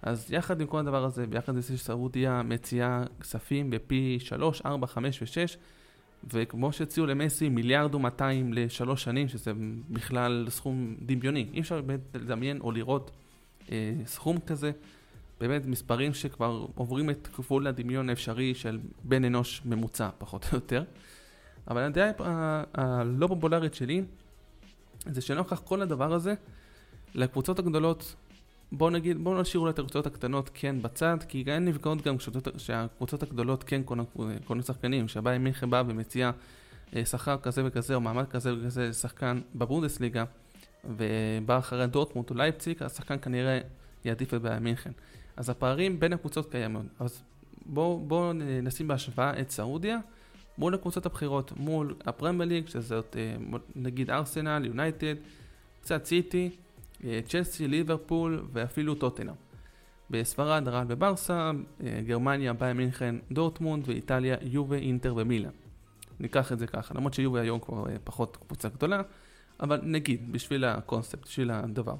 אז 0.02 0.32
יחד 0.32 0.60
עם 0.60 0.66
כל 0.66 0.78
הדבר 0.78 1.04
הזה, 1.04 1.26
ביחד 1.26 1.54
עם 1.54 1.60
זה 1.60 1.78
שסעודיה 1.78 2.42
מציעה 2.42 3.04
כספים 3.20 3.70
בפי 3.70 4.18
3, 4.20 4.62
4, 4.66 4.86
5 4.86 5.22
ו-6, 5.22 5.58
וכמו 6.32 6.72
שהציעו 6.72 7.06
למסי 7.06 7.48
מיליארד 7.48 7.94
ומאתיים 7.94 8.52
לשלוש 8.52 9.04
שנים, 9.04 9.28
שזה 9.28 9.52
בכלל 9.90 10.46
סכום 10.48 10.96
דמיוני. 11.06 11.48
אי 11.52 11.60
אפשר 11.60 11.80
באמת 11.80 12.00
לדמיין 12.14 12.60
או 12.60 12.72
לראות 12.72 13.10
אה, 13.70 13.94
סכום 14.06 14.38
כזה. 14.40 14.70
באמת 15.40 15.66
מספרים 15.66 16.14
שכבר 16.14 16.66
עוברים 16.74 17.10
את 17.10 17.28
גבול 17.38 17.66
הדמיון 17.66 18.08
האפשרי 18.08 18.54
של 18.54 18.78
בן 19.04 19.24
אנוש 19.24 19.62
ממוצע, 19.64 20.08
פחות 20.18 20.46
או 20.52 20.56
יותר. 20.56 20.84
אבל 21.68 21.82
הדעה 21.82 22.10
הלא 22.74 23.26
פופולרית 23.26 23.74
שלי, 23.74 24.02
זה 25.06 25.20
שנוכח 25.20 25.60
כל 25.60 25.82
הדבר 25.82 26.12
הזה, 26.12 26.34
לקבוצות 27.14 27.58
הגדולות 27.58 28.14
בואו 28.72 28.90
נגיד, 28.90 29.24
בואו 29.24 29.40
נשאיר 29.40 29.60
אולי 29.60 29.70
את 29.70 29.78
הקבוצות 29.78 30.06
הקטנות 30.06 30.50
כן 30.54 30.82
בצד, 30.82 31.16
כי 31.28 31.44
הן 31.46 31.64
נפגעות 31.64 32.02
גם 32.02 32.16
כשהקבוצות 32.56 33.22
הגדולות 33.22 33.64
כן 33.64 33.82
קונות 34.44 34.66
שחקנים, 34.66 35.08
שהבאי 35.08 35.38
מינכן 35.38 35.70
בא 35.70 35.82
ומציע 35.86 36.30
אה, 36.96 37.04
שכר 37.04 37.36
כזה 37.36 37.62
וכזה 37.64 37.94
או 37.94 38.00
מעמד 38.00 38.28
כזה 38.28 38.54
וכזה 38.54 38.88
לשחקן 38.88 39.40
בבונדסליגה, 39.54 40.24
ובא 40.84 41.58
אחרי 41.58 41.86
דורטמונט 41.86 42.30
או 42.30 42.34
לייפציג, 42.34 42.82
השחקן 42.82 43.16
כנראה 43.22 43.60
יעדיף 44.04 44.34
את 44.34 44.42
ביירן 44.42 44.62
מינכן. 44.62 44.90
אז 45.36 45.50
הפערים 45.50 46.00
בין 46.00 46.12
הקבוצות 46.12 46.50
קיימים. 46.50 46.88
אז 47.00 47.22
בואו 47.66 48.00
בוא 48.06 48.32
נשים 48.62 48.88
בהשוואה 48.88 49.40
את 49.40 49.50
סעודיה 49.50 49.98
מול 50.58 50.74
הקבוצות 50.74 51.06
הבכירות, 51.06 51.52
מול 51.56 51.94
הפרמייר 52.06 52.48
ליג, 52.48 52.68
שזאת 52.68 53.16
אה, 53.18 53.58
נגיד 53.76 54.10
ארסנל, 54.10 54.64
יונייטד, 54.64 55.14
קצת 55.80 56.04
סיטי, 56.04 56.50
צ'לסי, 57.26 57.68
ליברפול 57.68 58.46
ואפילו 58.52 58.94
טוטנאם. 58.94 59.34
בספרד, 60.10 60.68
רעל 60.68 60.86
וברסה, 60.88 61.50
אה, 61.84 62.00
גרמניה, 62.06 62.52
באיירן 62.52 62.72
מינכן, 62.72 63.14
דורטמונד 63.32 63.88
ואיטליה, 63.88 64.36
יובה, 64.42 64.76
אינטר 64.76 65.14
ומילאן. 65.16 65.50
ניקח 66.20 66.52
את 66.52 66.58
זה 66.58 66.66
ככה, 66.66 66.94
למרות 66.94 67.14
שיובה 67.14 67.40
היום 67.40 67.60
כבר 67.60 67.84
פחות 68.04 68.36
קבוצה 68.36 68.68
גדולה, 68.68 69.02
אבל 69.60 69.80
נגיד, 69.82 70.32
בשביל 70.32 70.64
הקונספט, 70.64 71.26
בשביל 71.26 71.50
הדבר. 71.50 71.94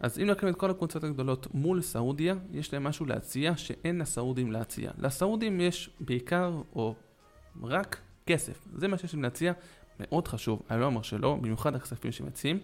אז 0.00 0.18
אם 0.18 0.26
נקיים 0.26 0.52
את 0.52 0.58
כל 0.58 0.70
הקבוצות 0.70 1.04
הגדולות 1.04 1.54
מול 1.54 1.80
סעודיה, 1.80 2.34
יש 2.52 2.72
להם 2.72 2.84
משהו 2.84 3.06
להציע 3.06 3.56
שאין 3.56 3.98
לסעודים 3.98 4.52
להציע. 4.52 4.90
לסעודים 4.98 5.60
יש 5.60 5.90
בעיקר, 6.00 6.60
או 6.74 6.94
רק 7.62 8.00
כסף. 8.26 8.68
זה 8.74 8.88
מה 8.88 8.98
שיש 8.98 9.14
להם 9.14 9.22
להציע, 9.22 9.52
מאוד 10.00 10.28
חשוב, 10.28 10.62
אני 10.70 10.80
לא 10.80 10.86
אומר 10.86 11.02
שלא, 11.02 11.38
במיוחד 11.40 11.74
הכספים 11.74 12.12
שמציעים, 12.12 12.58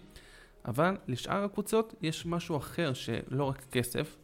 אבל 0.65 0.97
לשאר 1.07 1.43
הקבוצות 1.43 1.93
יש 2.01 2.25
משהו 2.25 2.57
אחר 2.57 2.93
שלא 2.93 3.43
רק 3.43 3.65
כסף. 3.71 4.17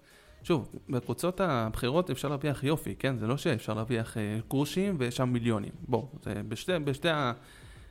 שוב, 0.43 0.69
בקבוצות 0.89 1.41
הבחירות 1.41 2.10
אפשר 2.10 2.27
להרוויח 2.27 2.63
יופי, 2.63 2.96
כן? 2.96 3.17
זה 3.17 3.27
לא 3.27 3.38
שאפשר 3.38 3.74
להרוויח 3.74 4.17
אה, 4.17 4.39
גרושים 4.50 4.96
ושם 5.00 5.29
מיליונים. 5.29 5.72
בואו, 5.88 6.08
בשתי, 6.48 6.79
בשתי 6.84 7.10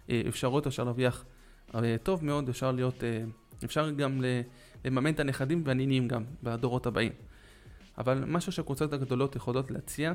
האפשרויות 0.09 0.67
אפשר 0.67 0.85
להרוויח 0.85 1.25
אה, 1.75 1.97
טוב 2.03 2.25
מאוד, 2.25 2.49
אפשר 2.49 2.73
להיות, 2.73 3.05
אה, 3.05 3.25
אפשר 3.65 3.91
גם 3.91 4.23
לממן 4.85 5.13
את 5.13 5.21
הנכדים 5.21 5.63
והנינים 5.65 6.09
גם 6.09 6.25
בדורות 6.43 6.87
הבאים. 6.87 7.13
אבל 7.99 8.25
משהו 8.27 8.53
שהקבוצות 8.53 8.93
הגדולות 8.93 9.37
יכולות 9.37 9.71
להציע 9.71 10.13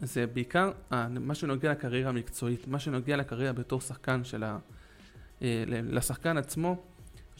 זה 0.00 0.26
בעיקר 0.26 0.70
מה 1.10 1.34
שנוגע 1.34 1.70
לקריירה 1.70 2.08
המקצועית, 2.08 2.68
מה 2.68 2.78
שנוגע 2.78 3.16
לקריירה 3.16 3.52
בתור 3.52 3.80
שחקן 3.80 4.24
של 4.24 4.42
ה... 4.42 4.58
לשחקן 5.70 6.36
עצמו, 6.36 6.82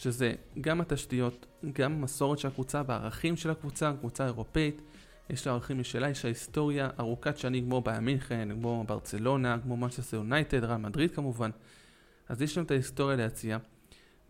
שזה 0.00 0.32
גם 0.60 0.80
התשתיות, 0.80 1.46
גם 1.72 1.92
המסורת 1.92 2.38
של 2.38 2.48
הקבוצה 2.48 2.82
והערכים 2.86 3.36
של 3.36 3.50
הקבוצה, 3.50 3.92
קבוצה 4.00 4.26
אירופאית, 4.26 4.82
יש 5.30 5.46
לה 5.46 5.52
ערכים 5.52 5.80
משלה, 5.80 6.10
יש 6.10 6.24
לה 6.24 6.30
היסטוריה 6.30 6.90
ארוכת 7.00 7.38
שנים 7.38 7.64
כמו 7.64 7.80
בימין 7.80 8.04
מינכן, 8.04 8.48
כמו 8.52 8.84
ברצלונה, 8.86 9.58
כמו 9.62 9.76
מנצ'סטר 9.76 10.16
יונייטד, 10.16 10.64
רן 10.64 10.82
מדריד 10.82 11.10
כמובן, 11.10 11.50
אז 12.28 12.42
יש 12.42 12.56
להם 12.56 12.66
את 12.66 12.70
ההיסטוריה 12.70 13.16
להציע. 13.16 13.58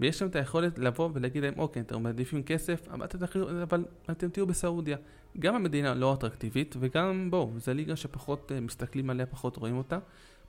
ויש 0.00 0.22
להם 0.22 0.30
את 0.30 0.36
היכולת 0.36 0.78
לבוא 0.78 1.10
ולהגיד 1.14 1.42
להם, 1.42 1.54
אוקיי, 1.58 1.82
אתם 1.82 2.02
מעדיפים 2.02 2.42
כסף, 2.42 2.88
אבל 2.88 3.04
אתם, 3.04 3.18
אבל 3.62 3.84
אתם 4.10 4.28
תהיו 4.28 4.46
בסעודיה. 4.46 4.96
גם 5.38 5.54
המדינה 5.54 5.94
לא 5.94 6.14
אטרקטיבית, 6.14 6.74
וגם, 6.80 7.30
בואו, 7.30 7.52
זו 7.56 7.74
ליגה 7.74 7.96
שפחות 7.96 8.50
uh, 8.50 8.60
מסתכלים 8.60 9.10
עליה, 9.10 9.26
פחות 9.26 9.56
רואים 9.56 9.76
אותה. 9.76 9.98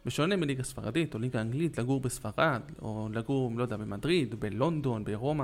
בשונה 0.06 0.36
מליגה 0.36 0.64
ספרדית 0.64 1.14
או 1.14 1.20
ליגה 1.20 1.42
אנגלית, 1.42 1.78
לגור 1.78 2.00
בספרד, 2.00 2.62
או 2.82 3.10
לגור, 3.14 3.52
לא 3.56 3.64
יודע, 3.64 3.78
במדריד, 3.78 4.36
בלונדון, 4.40 5.04
ברומא, 5.04 5.44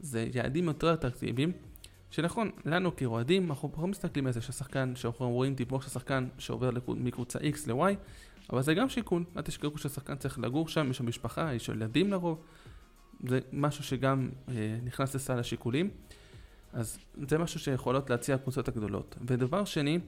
זה 0.00 0.28
יעדים 0.34 0.64
יותר 0.64 0.94
אטרקטיביים. 0.94 1.52
שנכון, 2.10 2.50
לנו 2.64 2.96
כאוהדים, 2.96 3.50
אנחנו 3.50 3.72
פחות 3.72 3.88
מסתכלים 3.88 4.26
על 4.26 4.32
זה 4.32 4.40
שהשחקן, 4.40 4.92
שאנחנו 4.96 5.30
רואים 5.30 5.54
דיווח 5.54 5.82
של 5.82 5.90
שחקן 5.90 6.28
שעובר 6.38 6.70
מקבוצה 6.88 7.38
X 7.38 7.56
ל-Y, 7.66 7.94
אבל 8.52 8.62
זה 8.62 8.74
גם 8.74 8.88
שיקול, 8.88 9.24
אל 9.36 9.42
תשכחו 9.42 9.78
שהשחקן 9.78 10.16
צריך 10.16 10.38
לגור 10.38 10.68
שם, 10.68 10.90
יש 10.90 10.98
שם 10.98 11.06
משפחה, 11.06 11.54
יש 11.54 11.68
ילדים 11.68 12.10
לרוב. 12.10 12.38
זה 13.28 13.38
משהו 13.52 13.84
שגם 13.84 14.30
אה, 14.48 14.78
נכנס 14.84 15.14
לסל 15.14 15.38
השיקולים. 15.38 15.90
אז 16.72 16.98
זה 17.28 17.38
משהו 17.38 17.60
שיכולות 17.60 18.10
להציע 18.10 18.34
הקבוצות 18.34 18.68
הגדולות. 18.68 19.16
ודבר 19.26 19.64
שני, 19.64 19.98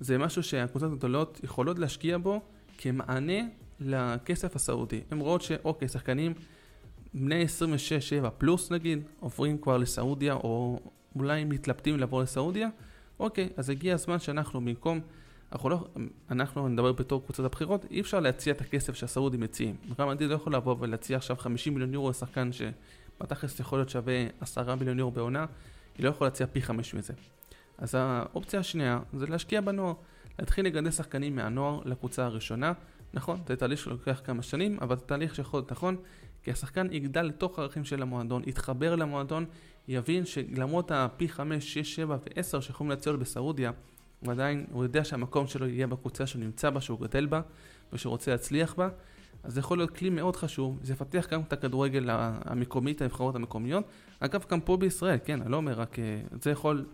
זה 0.00 0.18
משהו 0.18 0.42
שהקבוצות 0.42 0.92
הגדולות 0.92 1.40
יכולות 1.44 1.78
להשקיע 1.78 2.18
בו 2.18 2.40
כמענה 2.78 3.42
לכסף 3.80 4.56
הסעודי. 4.56 5.00
הן 5.10 5.18
רואות 5.18 5.42
שאוקיי, 5.42 5.88
שחקנים 5.88 6.34
בני 7.14 7.44
26-7 8.24 8.30
פלוס 8.30 8.72
נגיד, 8.72 9.02
עוברים 9.20 9.58
כבר 9.58 9.76
לסעודיה, 9.76 10.34
או 10.34 10.80
אולי 11.16 11.44
מתלבטים 11.44 11.98
לבוא 11.98 12.22
לסעודיה, 12.22 12.68
אוקיי, 13.18 13.48
אז 13.56 13.70
הגיע 13.70 13.94
הזמן 13.94 14.18
שאנחנו 14.18 14.60
במקום 14.60 15.00
אנחנו 15.52 15.68
לא, 15.68 15.86
אנחנו 16.30 16.68
נדבר 16.68 16.92
בתור 16.92 17.24
קבוצת 17.24 17.44
הבחירות, 17.44 17.84
אי 17.90 18.00
אפשר 18.00 18.20
להציע 18.20 18.52
את 18.52 18.60
הכסף 18.60 18.94
שהסעודים 18.94 19.40
מציעים. 19.40 19.76
רם 19.98 20.08
מדריד 20.08 20.30
לא 20.30 20.34
יכול 20.34 20.54
לבוא 20.54 20.76
ולהציע 20.78 21.16
עכשיו 21.16 21.36
50 21.36 21.74
מיליון 21.74 21.94
יורו 21.94 22.10
לשחקן 22.10 22.50
שבתכלס 22.52 23.60
יכול 23.60 23.78
להיות 23.78 23.88
שווה 23.88 24.26
10 24.40 24.74
מיליון 24.74 24.98
יורו 24.98 25.10
בעונה, 25.10 25.46
היא 25.98 26.04
לא 26.04 26.10
יכולה 26.10 26.28
להציע 26.30 26.46
פי 26.46 26.62
5 26.62 26.94
מזה. 26.94 27.12
אז 27.78 27.94
האופציה 27.94 28.60
השנייה 28.60 29.00
זה 29.12 29.26
להשקיע 29.26 29.60
בנוער, 29.60 29.94
להתחיל 30.38 30.66
לגדל 30.66 30.90
שחקנים 30.90 31.36
מהנוער 31.36 31.80
לקבוצה 31.84 32.24
הראשונה. 32.24 32.72
נכון, 33.14 33.40
זה 33.48 33.56
תהליך 33.56 33.80
שלוקח 33.80 34.20
כמה 34.24 34.42
שנים, 34.42 34.78
אבל 34.80 34.96
זה 34.96 35.02
תהליך 35.02 35.34
שיכול 35.34 35.58
להיות 35.58 35.72
נכון, 35.72 35.96
כי 36.42 36.50
השחקן 36.50 36.86
יגדל 36.92 37.22
לתוך 37.22 37.58
הערכים 37.58 37.84
של 37.84 38.02
המועדון, 38.02 38.42
יתחבר 38.46 38.94
למועדון, 38.96 39.44
יבין 39.88 40.26
שלמרות 40.26 40.90
הפי 40.90 41.28
5, 41.28 41.74
6, 41.74 41.94
7 41.94 42.16
ו-10 42.16 42.60
שיכולים 42.60 42.90
להציע 42.90 43.12
לו 43.12 43.18
בסעודיה, 43.18 43.72
הוא 44.20 44.32
עדיין, 44.32 44.66
הוא 44.72 44.82
יודע 44.82 45.04
שהמקום 45.04 45.46
שלו 45.46 45.66
יהיה 45.66 45.86
בקבוצה 45.86 46.26
שהוא 46.26 46.40
נמצא 46.40 46.70
בה, 46.70 46.80
שהוא 46.80 47.00
גדל 47.00 47.26
בה, 47.26 47.40
ושהוא 47.92 48.10
רוצה 48.10 48.30
להצליח 48.30 48.74
בה. 48.74 48.88
אז 49.42 49.54
זה 49.54 49.60
יכול 49.60 49.78
להיות 49.78 49.90
כלי 49.90 50.10
מאוד 50.10 50.36
חשוב, 50.36 50.78
זה 50.82 50.92
יפתח 50.92 51.26
גם 51.30 51.40
את 51.40 51.52
הכדורגל 51.52 52.08
המקומית, 52.44 53.02
הנבחרות 53.02 53.34
המקומיות. 53.34 53.84
אגב, 54.20 54.44
גם 54.50 54.60
פה 54.60 54.76
בישראל, 54.76 55.18
כן, 55.24 55.42
אני 55.42 55.52
לא 55.52 55.56
אומר 55.56 55.72
רק, 55.72 55.98
אה, 55.98 56.20
זה 56.42 56.50
יכול 56.50 56.86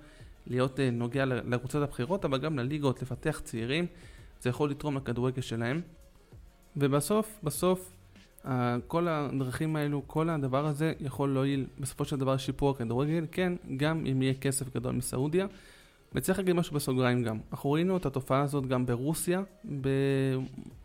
להיות 0.51 0.81
אה, 0.81 0.91
נוגע 0.91 1.25
לקבוצות 1.25 1.83
הבחירות, 1.83 2.25
אבל 2.25 2.39
גם 2.39 2.59
לליגות, 2.59 3.03
לפתח 3.03 3.41
צעירים, 3.45 3.87
זה 4.41 4.51
יכול 4.51 4.71
לתרום 4.71 4.97
לכדורגל 4.97 5.43
שלהם. 5.43 5.81
ובסוף, 6.77 7.39
בסוף, 7.43 7.93
כל 8.87 9.09
הדרכים 9.09 9.77
האלו, 9.77 10.03
כל 10.07 10.31
הדבר 10.31 10.67
הזה 10.67 10.93
יכול 11.01 11.35
להועיל 11.35 11.67
בסופו 11.79 12.05
של 12.05 12.17
דבר 12.17 12.37
שיפור 12.37 12.71
הכדורגל, 12.71 13.27
כן, 13.33 13.53
גם 13.77 14.07
אם 14.07 14.23
יהיה 14.23 14.35
כסף 14.35 14.75
גדול 14.75 14.95
מסעודיה. 14.95 15.47
וצריך 16.15 16.39
להגיד 16.39 16.57
משהו 16.57 16.75
בסוגריים 16.75 17.23
גם. 17.23 17.39
אנחנו 17.53 17.73
ראינו 17.73 17.97
את 17.97 18.07
התופעה 18.07 18.41
הזאת 18.41 18.67
גם 18.67 18.87
ברוסיה, 18.87 19.43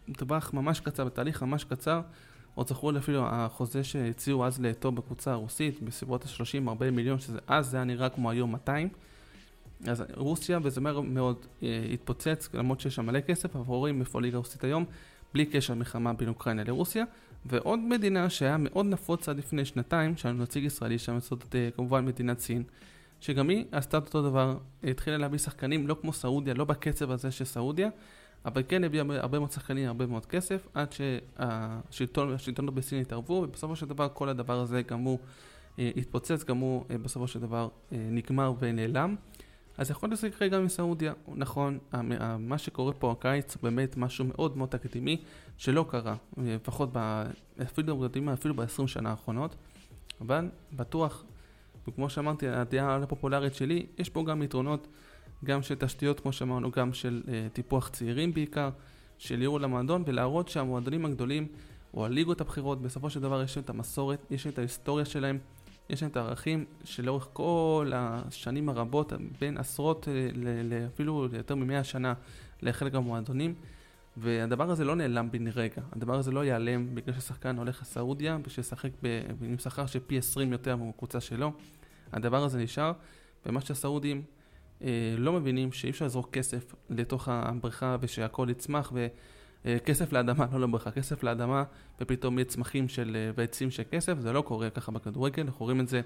בטווח 0.08 0.54
ממש 0.54 0.80
קצר, 0.80 1.06
בתהליך 1.06 1.43
ממש 1.43 1.63
קצר. 1.63 2.01
עוד 2.56 2.67
זכרו 2.67 2.91
לי 2.91 2.99
אפילו 2.99 3.25
החוזה 3.28 3.84
שהציעו 3.84 4.45
אז 4.45 4.62
לאטו 4.62 4.91
בקבוצה 4.91 5.32
הרוסית, 5.32 5.82
בסביבות 5.82 6.25
ה-30-40 6.25 6.91
מיליון, 6.91 7.19
שאז 7.19 7.69
זה 7.69 7.78
היה 7.78 7.84
נראה 7.84 8.10
כמו 8.10 8.32
היום 8.32 8.51
200. 8.51 8.89
אז 9.88 10.04
רוסיה, 10.16 10.60
וזה 10.64 10.82
מהר 10.82 11.02
מאוד 11.02 11.46
אה, 11.64 11.86
התפוצץ, 11.94 12.50
למרות 12.54 12.80
שיש 12.80 12.96
שם 12.96 13.06
מלא 13.06 13.20
כסף, 13.20 13.56
אנחנו 13.56 13.74
רואים 13.74 14.00
איפה 14.00 14.22
ליגה 14.22 14.38
רוסית 14.38 14.64
היום, 14.64 14.86
בלי 15.34 15.46
קשר 15.46 15.74
למלחמה 15.74 16.14
בין 16.14 16.30
אוקראינה 16.30 16.64
לרוסיה. 16.64 17.06
ועוד 17.46 17.80
מדינה 17.80 18.30
שהיה 18.30 18.58
מאוד 18.58 18.86
נפוץ 18.86 19.30
עד 19.30 19.38
לפני 19.38 19.66
שנתיים, 19.66 20.18
שהיה 20.18 20.34
נציג 20.34 20.64
ישראלי 20.64 21.00
שם, 21.00 21.20
זאת 21.20 21.56
אה, 21.56 21.70
כמובן 21.76 22.06
מדינת 22.06 22.40
סין. 22.40 22.64
שגם 23.22 23.50
היא 23.50 23.66
עשתה 23.72 23.98
אותו 23.98 24.22
דבר, 24.22 24.58
התחילה 24.84 25.18
להביא 25.18 25.40
שחקנים 25.40 25.88
לא 25.88 25.96
כמו 26.02 26.14
סעודיה, 26.14 26.54
לא 26.54 26.66
בקצב 26.66 27.12
הזה 27.12 27.32
של 27.32 27.46
סעודיה, 27.46 27.90
אבל 28.46 28.64
כן 28.68 28.84
הביאה 28.84 29.04
הרבה 29.10 29.40
מאוד 29.40 29.52
שחקנים, 29.52 29.88
הרבה 29.88 30.06
מאוד 30.06 30.26
כסף, 30.26 30.68
עד 30.74 30.92
שהשלטון 30.92 32.76
בסין 32.76 33.02
התערבו, 33.02 33.34
ובסופו 33.34 33.76
של 33.76 33.86
דבר 33.86 34.08
כל 34.14 34.30
הדבר 34.30 34.60
הזה 34.60 34.82
גם 34.82 35.00
הוא 35.00 35.20
אה, 35.80 35.92
התפוצץ, 35.98 36.44
גם 36.44 36.58
הוא 36.58 36.86
בסופו 37.02 37.28
של 37.28 37.40
דבר 37.40 37.68
נגמר 37.92 38.54
ונעלם. 38.60 39.16
אז 39.78 39.92
יכול 39.92 40.10
להיות 40.10 40.20
שזה 40.20 40.28
יקרה 40.28 40.48
גם 40.48 40.62
עם 40.62 40.70
סעודיה, 40.70 41.14
נכון, 41.28 41.80
מה 42.40 42.58
שקורה 42.58 42.94
פה 42.94 43.12
הקיץ 43.12 43.56
הוא 43.56 43.64
באמת 43.64 43.98
משהו 43.98 44.26
מאוד 44.26 44.58
מאוד 44.58 44.70
תקדימי, 44.70 45.22
שלא 45.58 45.86
קרה, 45.90 46.16
לפחות 46.38 46.90
ב, 46.94 47.24
אפילו, 47.62 48.08
אפילו 48.34 48.56
ב-20 48.56 48.88
שנה 48.88 49.10
האחרונות, 49.10 49.56
אבל 50.22 50.50
בטוח 50.74 51.24
וכמו 51.88 52.10
שאמרתי, 52.10 52.48
הדעה 52.48 52.96
הפופולרית 52.96 53.56
שלי, 53.56 53.86
יש 53.98 54.10
פה 54.10 54.24
גם 54.24 54.44
יתרונות, 54.44 54.88
גם 55.44 55.62
של 55.62 55.76
תשתיות, 55.76 56.20
כמו 56.20 56.34
שאמרנו, 56.34 56.72
גם 56.72 56.94
של 56.94 57.24
uh, 57.26 57.30
טיפוח 57.54 57.90
צעירים 57.90 58.34
בעיקר, 58.34 58.70
של 59.18 59.42
ייעול 59.42 59.64
למועדון, 59.64 60.04
ולהראות 60.06 60.48
שהמועדונים 60.48 61.06
הגדולים, 61.06 61.48
או 61.94 62.06
הליגות 62.06 62.42
הבכירות, 62.42 62.82
בסופו 62.82 63.10
של 63.10 63.20
דבר 63.20 63.42
יש 63.42 63.58
את 63.58 63.70
המסורת, 63.70 64.26
יש 64.32 64.48
את 64.48 64.60
ההיסטוריה 64.60 65.06
שלהם, 65.06 65.40
יש 65.89 66.02
להם 66.02 66.12
את 66.12 66.17
הערכים 66.17 66.65
שלאורך 66.84 67.28
כל 67.34 67.91
השנים 67.95 68.69
הרבות, 68.69 69.13
בין 69.39 69.58
עשרות, 69.58 70.08
אה, 70.08 70.86
אפילו 70.88 71.28
יותר 71.34 71.56
ממאה 71.56 71.84
שנה, 71.84 72.13
לחלק 72.62 72.93
מהמועדונים. 72.93 73.56
והדבר 74.17 74.71
הזה 74.71 74.86
לא 74.86 74.95
נעלם 74.95 75.32
בן 75.32 75.48
רגע, 75.48 75.82
הדבר 75.91 76.15
הזה 76.15 76.32
לא 76.32 76.45
ייעלם 76.45 76.95
בגלל 76.95 77.13
ששחקן 77.13 77.58
הולך 77.58 77.82
לסעודיה 77.82 78.38
ושישחק 78.48 78.89
עם 79.41 79.58
שכר 79.58 79.86
של 79.86 80.00
פי 80.08 80.17
20 80.17 80.52
יותר 80.52 80.76
מהקבוצה 80.76 81.21
שלו. 81.21 81.52
הדבר 82.13 82.43
הזה 82.43 82.58
נשאר, 82.60 82.91
ומה 83.45 83.62
שהסעודים 83.62 84.21
אה, 84.82 85.15
לא 85.17 85.34
מבינים 85.34 85.71
שאי 85.71 85.89
אפשר 85.89 86.06
לזרוק 86.06 86.30
כסף 86.32 86.76
לתוך 86.89 87.28
הבריכה 87.28 87.98
ושהכול 88.00 88.50
יצמח 88.50 88.91
וכסף 88.95 89.35
אה, 89.65 89.78
לאדמה, 90.12 90.45
לא 90.54 90.60
לבריכה, 90.60 90.91
כסף 90.91 91.23
לאדמה 91.23 91.63
ופתאום 92.01 92.38
יהיה 92.38 92.45
צמחים 92.45 92.88
של, 92.88 93.15
אה, 93.19 93.32
ועצים 93.36 93.71
של 93.71 93.84
כסף, 93.91 94.19
זה 94.19 94.34
לא 94.34 94.41
קורה 94.41 94.69
ככה 94.69 94.91
בכדורגל, 94.91 95.43
אנחנו 95.43 95.65
רואים 95.65 95.80
את 95.80 95.88
זה 95.88 96.01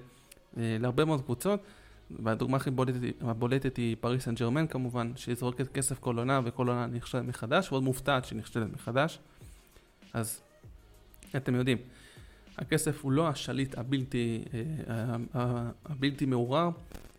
להרבה 0.58 1.06
מאוד 1.06 1.22
קבוצות, 1.22 1.60
והדוגמה 2.24 2.58
הכי 2.58 2.72
בולטת, 2.72 3.00
הבולטת 3.22 3.78
היא 3.78 3.96
פריס 4.00 4.24
סן 4.24 4.36
ג'רמן 4.36 4.68
כמובן, 4.68 5.12
שהיא 5.16 5.36
זורקת 5.36 5.74
כסף 5.74 6.00
כל 6.00 6.18
עונה 6.18 6.42
וכל 6.44 6.68
עונה 6.68 6.86
נכשלת 6.86 7.26
מחדש, 7.26 7.72
ועוד 7.72 7.84
מופתעת 7.84 8.26
שהיא 8.26 8.40
נכשלת 8.40 8.74
מחדש. 8.74 9.20
אז 10.14 10.42
אתם 11.36 11.56
יודעים, 11.56 11.78
הכסף 12.58 13.04
הוא 13.04 13.12
לא 13.12 13.28
השליט 13.28 13.78
הבלתי, 13.78 14.44
הבלתי 15.86 16.26
מעורר, 16.26 16.70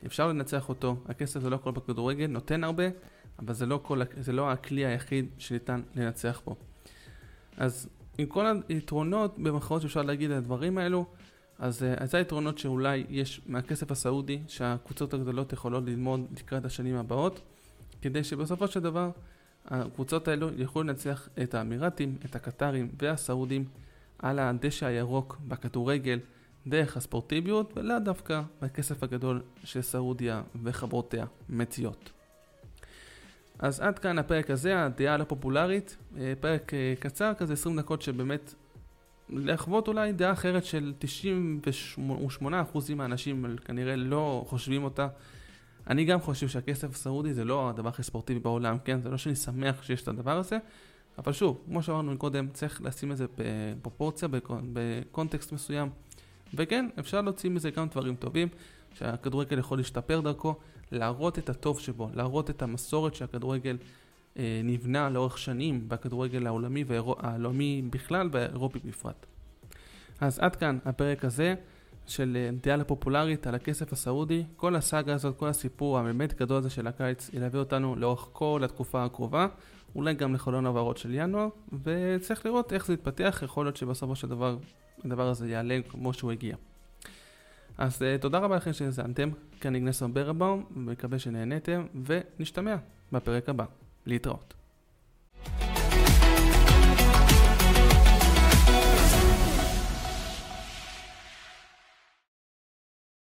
אפשר 0.06 0.28
לנצח 0.28 0.68
אותו, 0.68 0.96
הכסף 1.08 1.40
זה 1.40 1.50
לא 1.50 1.56
הכל 1.56 1.70
בכדורגל, 1.70 2.26
נותן 2.26 2.64
הרבה, 2.64 2.84
אבל 3.40 3.54
זה 3.54 3.66
לא, 3.66 3.80
כל, 3.82 4.00
זה 4.20 4.32
לא 4.32 4.50
הכלי 4.50 4.86
היחיד 4.86 5.26
שניתן 5.38 5.82
לנצח 5.94 6.42
בו. 6.44 6.56
אז 7.56 7.88
עם 8.18 8.26
כל 8.26 8.46
היתרונות 8.68 9.38
במחאות 9.38 9.82
שאפשר 9.82 10.02
להגיד 10.02 10.30
על 10.30 10.36
הדברים 10.36 10.78
האלו, 10.78 11.06
אז, 11.58 11.82
אה, 11.82 11.94
אז 11.96 12.14
היתרונות 12.14 12.58
שאולי 12.58 13.04
יש 13.08 13.40
מהכסף 13.46 13.90
הסעודי, 13.90 14.40
שהקבוצות 14.48 15.14
הגדולות 15.14 15.52
יכולות 15.52 15.84
ללמוד 15.86 16.26
לקראת 16.38 16.64
השנים 16.64 16.96
הבאות, 16.96 17.40
כדי 18.02 18.24
שבסופו 18.24 18.68
של 18.68 18.80
דבר 18.80 19.10
הקבוצות 19.64 20.28
האלו 20.28 20.48
יוכלו 20.56 20.82
לנצח 20.82 21.28
את 21.42 21.54
האמירתים, 21.54 22.16
את 22.24 22.36
הקטרים 22.36 22.88
והסעודים 23.02 23.64
על 24.18 24.38
הדשא 24.38 24.86
הירוק 24.86 25.38
בכדורגל 25.48 26.18
דרך 26.66 26.96
הספורטיביות 26.96 27.72
ולאו 27.76 27.98
דווקא 27.98 28.42
בכסף 28.62 29.02
הגדול 29.02 29.42
שסעודיה 29.64 30.42
וחברותיה 30.62 31.26
מציעות. 31.48 32.10
אז 33.60 33.80
עד 33.80 33.98
כאן 33.98 34.18
הפרק 34.18 34.50
הזה, 34.50 34.84
הדעה 34.84 35.14
הלא 35.14 35.24
פופולרית, 35.24 35.96
אה, 36.18 36.32
פרק 36.40 36.74
אה, 36.74 36.94
קצר, 37.00 37.32
כזה 37.34 37.52
20 37.52 37.76
דקות 37.76 38.02
שבאמת 38.02 38.54
לחוות 39.28 39.88
אולי 39.88 40.12
דעה 40.12 40.32
אחרת 40.32 40.64
של 40.64 40.92
98% 41.98 42.00
מהאנשים 42.94 43.56
כנראה 43.64 43.96
לא 43.96 44.44
חושבים 44.48 44.84
אותה. 44.84 45.08
אני 45.86 46.04
גם 46.04 46.20
חושב 46.20 46.48
שהכסף 46.48 46.90
הסעודי 46.90 47.34
זה 47.34 47.44
לא 47.44 47.70
הדבר 47.70 47.88
הכי 47.88 48.02
ספורטיבי 48.02 48.40
בעולם, 48.40 48.76
כן? 48.84 49.00
זה 49.00 49.10
לא 49.10 49.16
שאני 49.16 49.34
שמח 49.34 49.82
שיש 49.82 50.02
את 50.02 50.08
הדבר 50.08 50.38
הזה, 50.38 50.58
אבל 51.18 51.32
שוב, 51.32 51.60
כמו 51.66 51.82
שאמרנו 51.82 52.18
קודם, 52.18 52.48
צריך 52.52 52.82
לשים 52.82 53.12
את 53.12 53.16
זה 53.16 53.26
בפרופורציה, 53.38 54.28
בקונטקסט 54.72 55.52
מסוים. 55.52 55.88
וכן, 56.54 56.88
אפשר 56.98 57.20
להוציא 57.20 57.50
מזה 57.50 57.70
גם 57.70 57.88
דברים 57.88 58.14
טובים, 58.14 58.48
שהכדורגל 58.94 59.58
יכול 59.58 59.78
להשתפר 59.78 60.20
דרכו, 60.20 60.54
להראות 60.92 61.38
את 61.38 61.48
הטוב 61.48 61.80
שבו, 61.80 62.10
להראות 62.14 62.50
את 62.50 62.62
המסורת 62.62 63.14
שהכדורגל 63.14 63.76
אה, 64.36 64.60
נבנה 64.64 65.10
לאורך 65.10 65.38
שנים 65.38 65.88
בכדורגל 65.88 66.46
העולמי 66.46 66.84
והעולמי 66.86 67.82
בכלל 67.90 68.28
והאירופי 68.32 68.78
בפרט. 68.84 69.26
אז 70.20 70.38
עד 70.38 70.56
כאן 70.56 70.78
הפרק 70.84 71.24
הזה 71.24 71.54
של 72.06 72.36
אה, 72.40 72.50
דעה 72.62 72.76
לפופולרית 72.76 73.46
על 73.46 73.54
הכסף 73.54 73.92
הסעודי. 73.92 74.44
כל 74.56 74.76
הסאגה 74.76 75.14
הזאת, 75.14 75.36
כל 75.36 75.48
הסיפור 75.48 75.98
הבאמת 75.98 76.40
גדול 76.40 76.58
הזה 76.58 76.70
של 76.70 76.86
הקיץ 76.86 77.30
ילווה 77.32 77.60
אותנו 77.60 77.96
לאורך 77.96 78.28
כל 78.32 78.62
התקופה 78.64 79.04
הקרובה, 79.04 79.46
אולי 79.94 80.14
גם 80.14 80.34
לחלון 80.34 80.66
העברות 80.66 80.96
של 80.96 81.14
ינואר, 81.14 81.48
וצריך 81.82 82.46
לראות 82.46 82.72
איך 82.72 82.86
זה 82.86 82.94
יתפתח, 82.94 83.42
יכול 83.44 83.66
להיות 83.66 83.76
שבסופו 83.76 84.16
של 84.16 84.28
דבר 84.28 84.56
הדבר 85.04 85.28
הזה 85.28 85.48
יעלה 85.48 85.78
כמו 85.88 86.12
שהוא 86.12 86.32
הגיע. 86.32 86.56
אז 87.80 88.02
uh, 88.02 88.20
תודה 88.20 88.38
רבה 88.38 88.56
לכם 88.56 88.72
שהאזנתם, 88.72 89.30
כאן 89.60 89.74
איגנסון 89.74 90.14
ברבאום, 90.14 90.64
מקווה 90.70 91.18
שנהניתם, 91.18 91.86
ונשתמע 92.04 92.76
בפרק 93.12 93.48
הבא. 93.48 93.64
להתראות. 94.06 94.59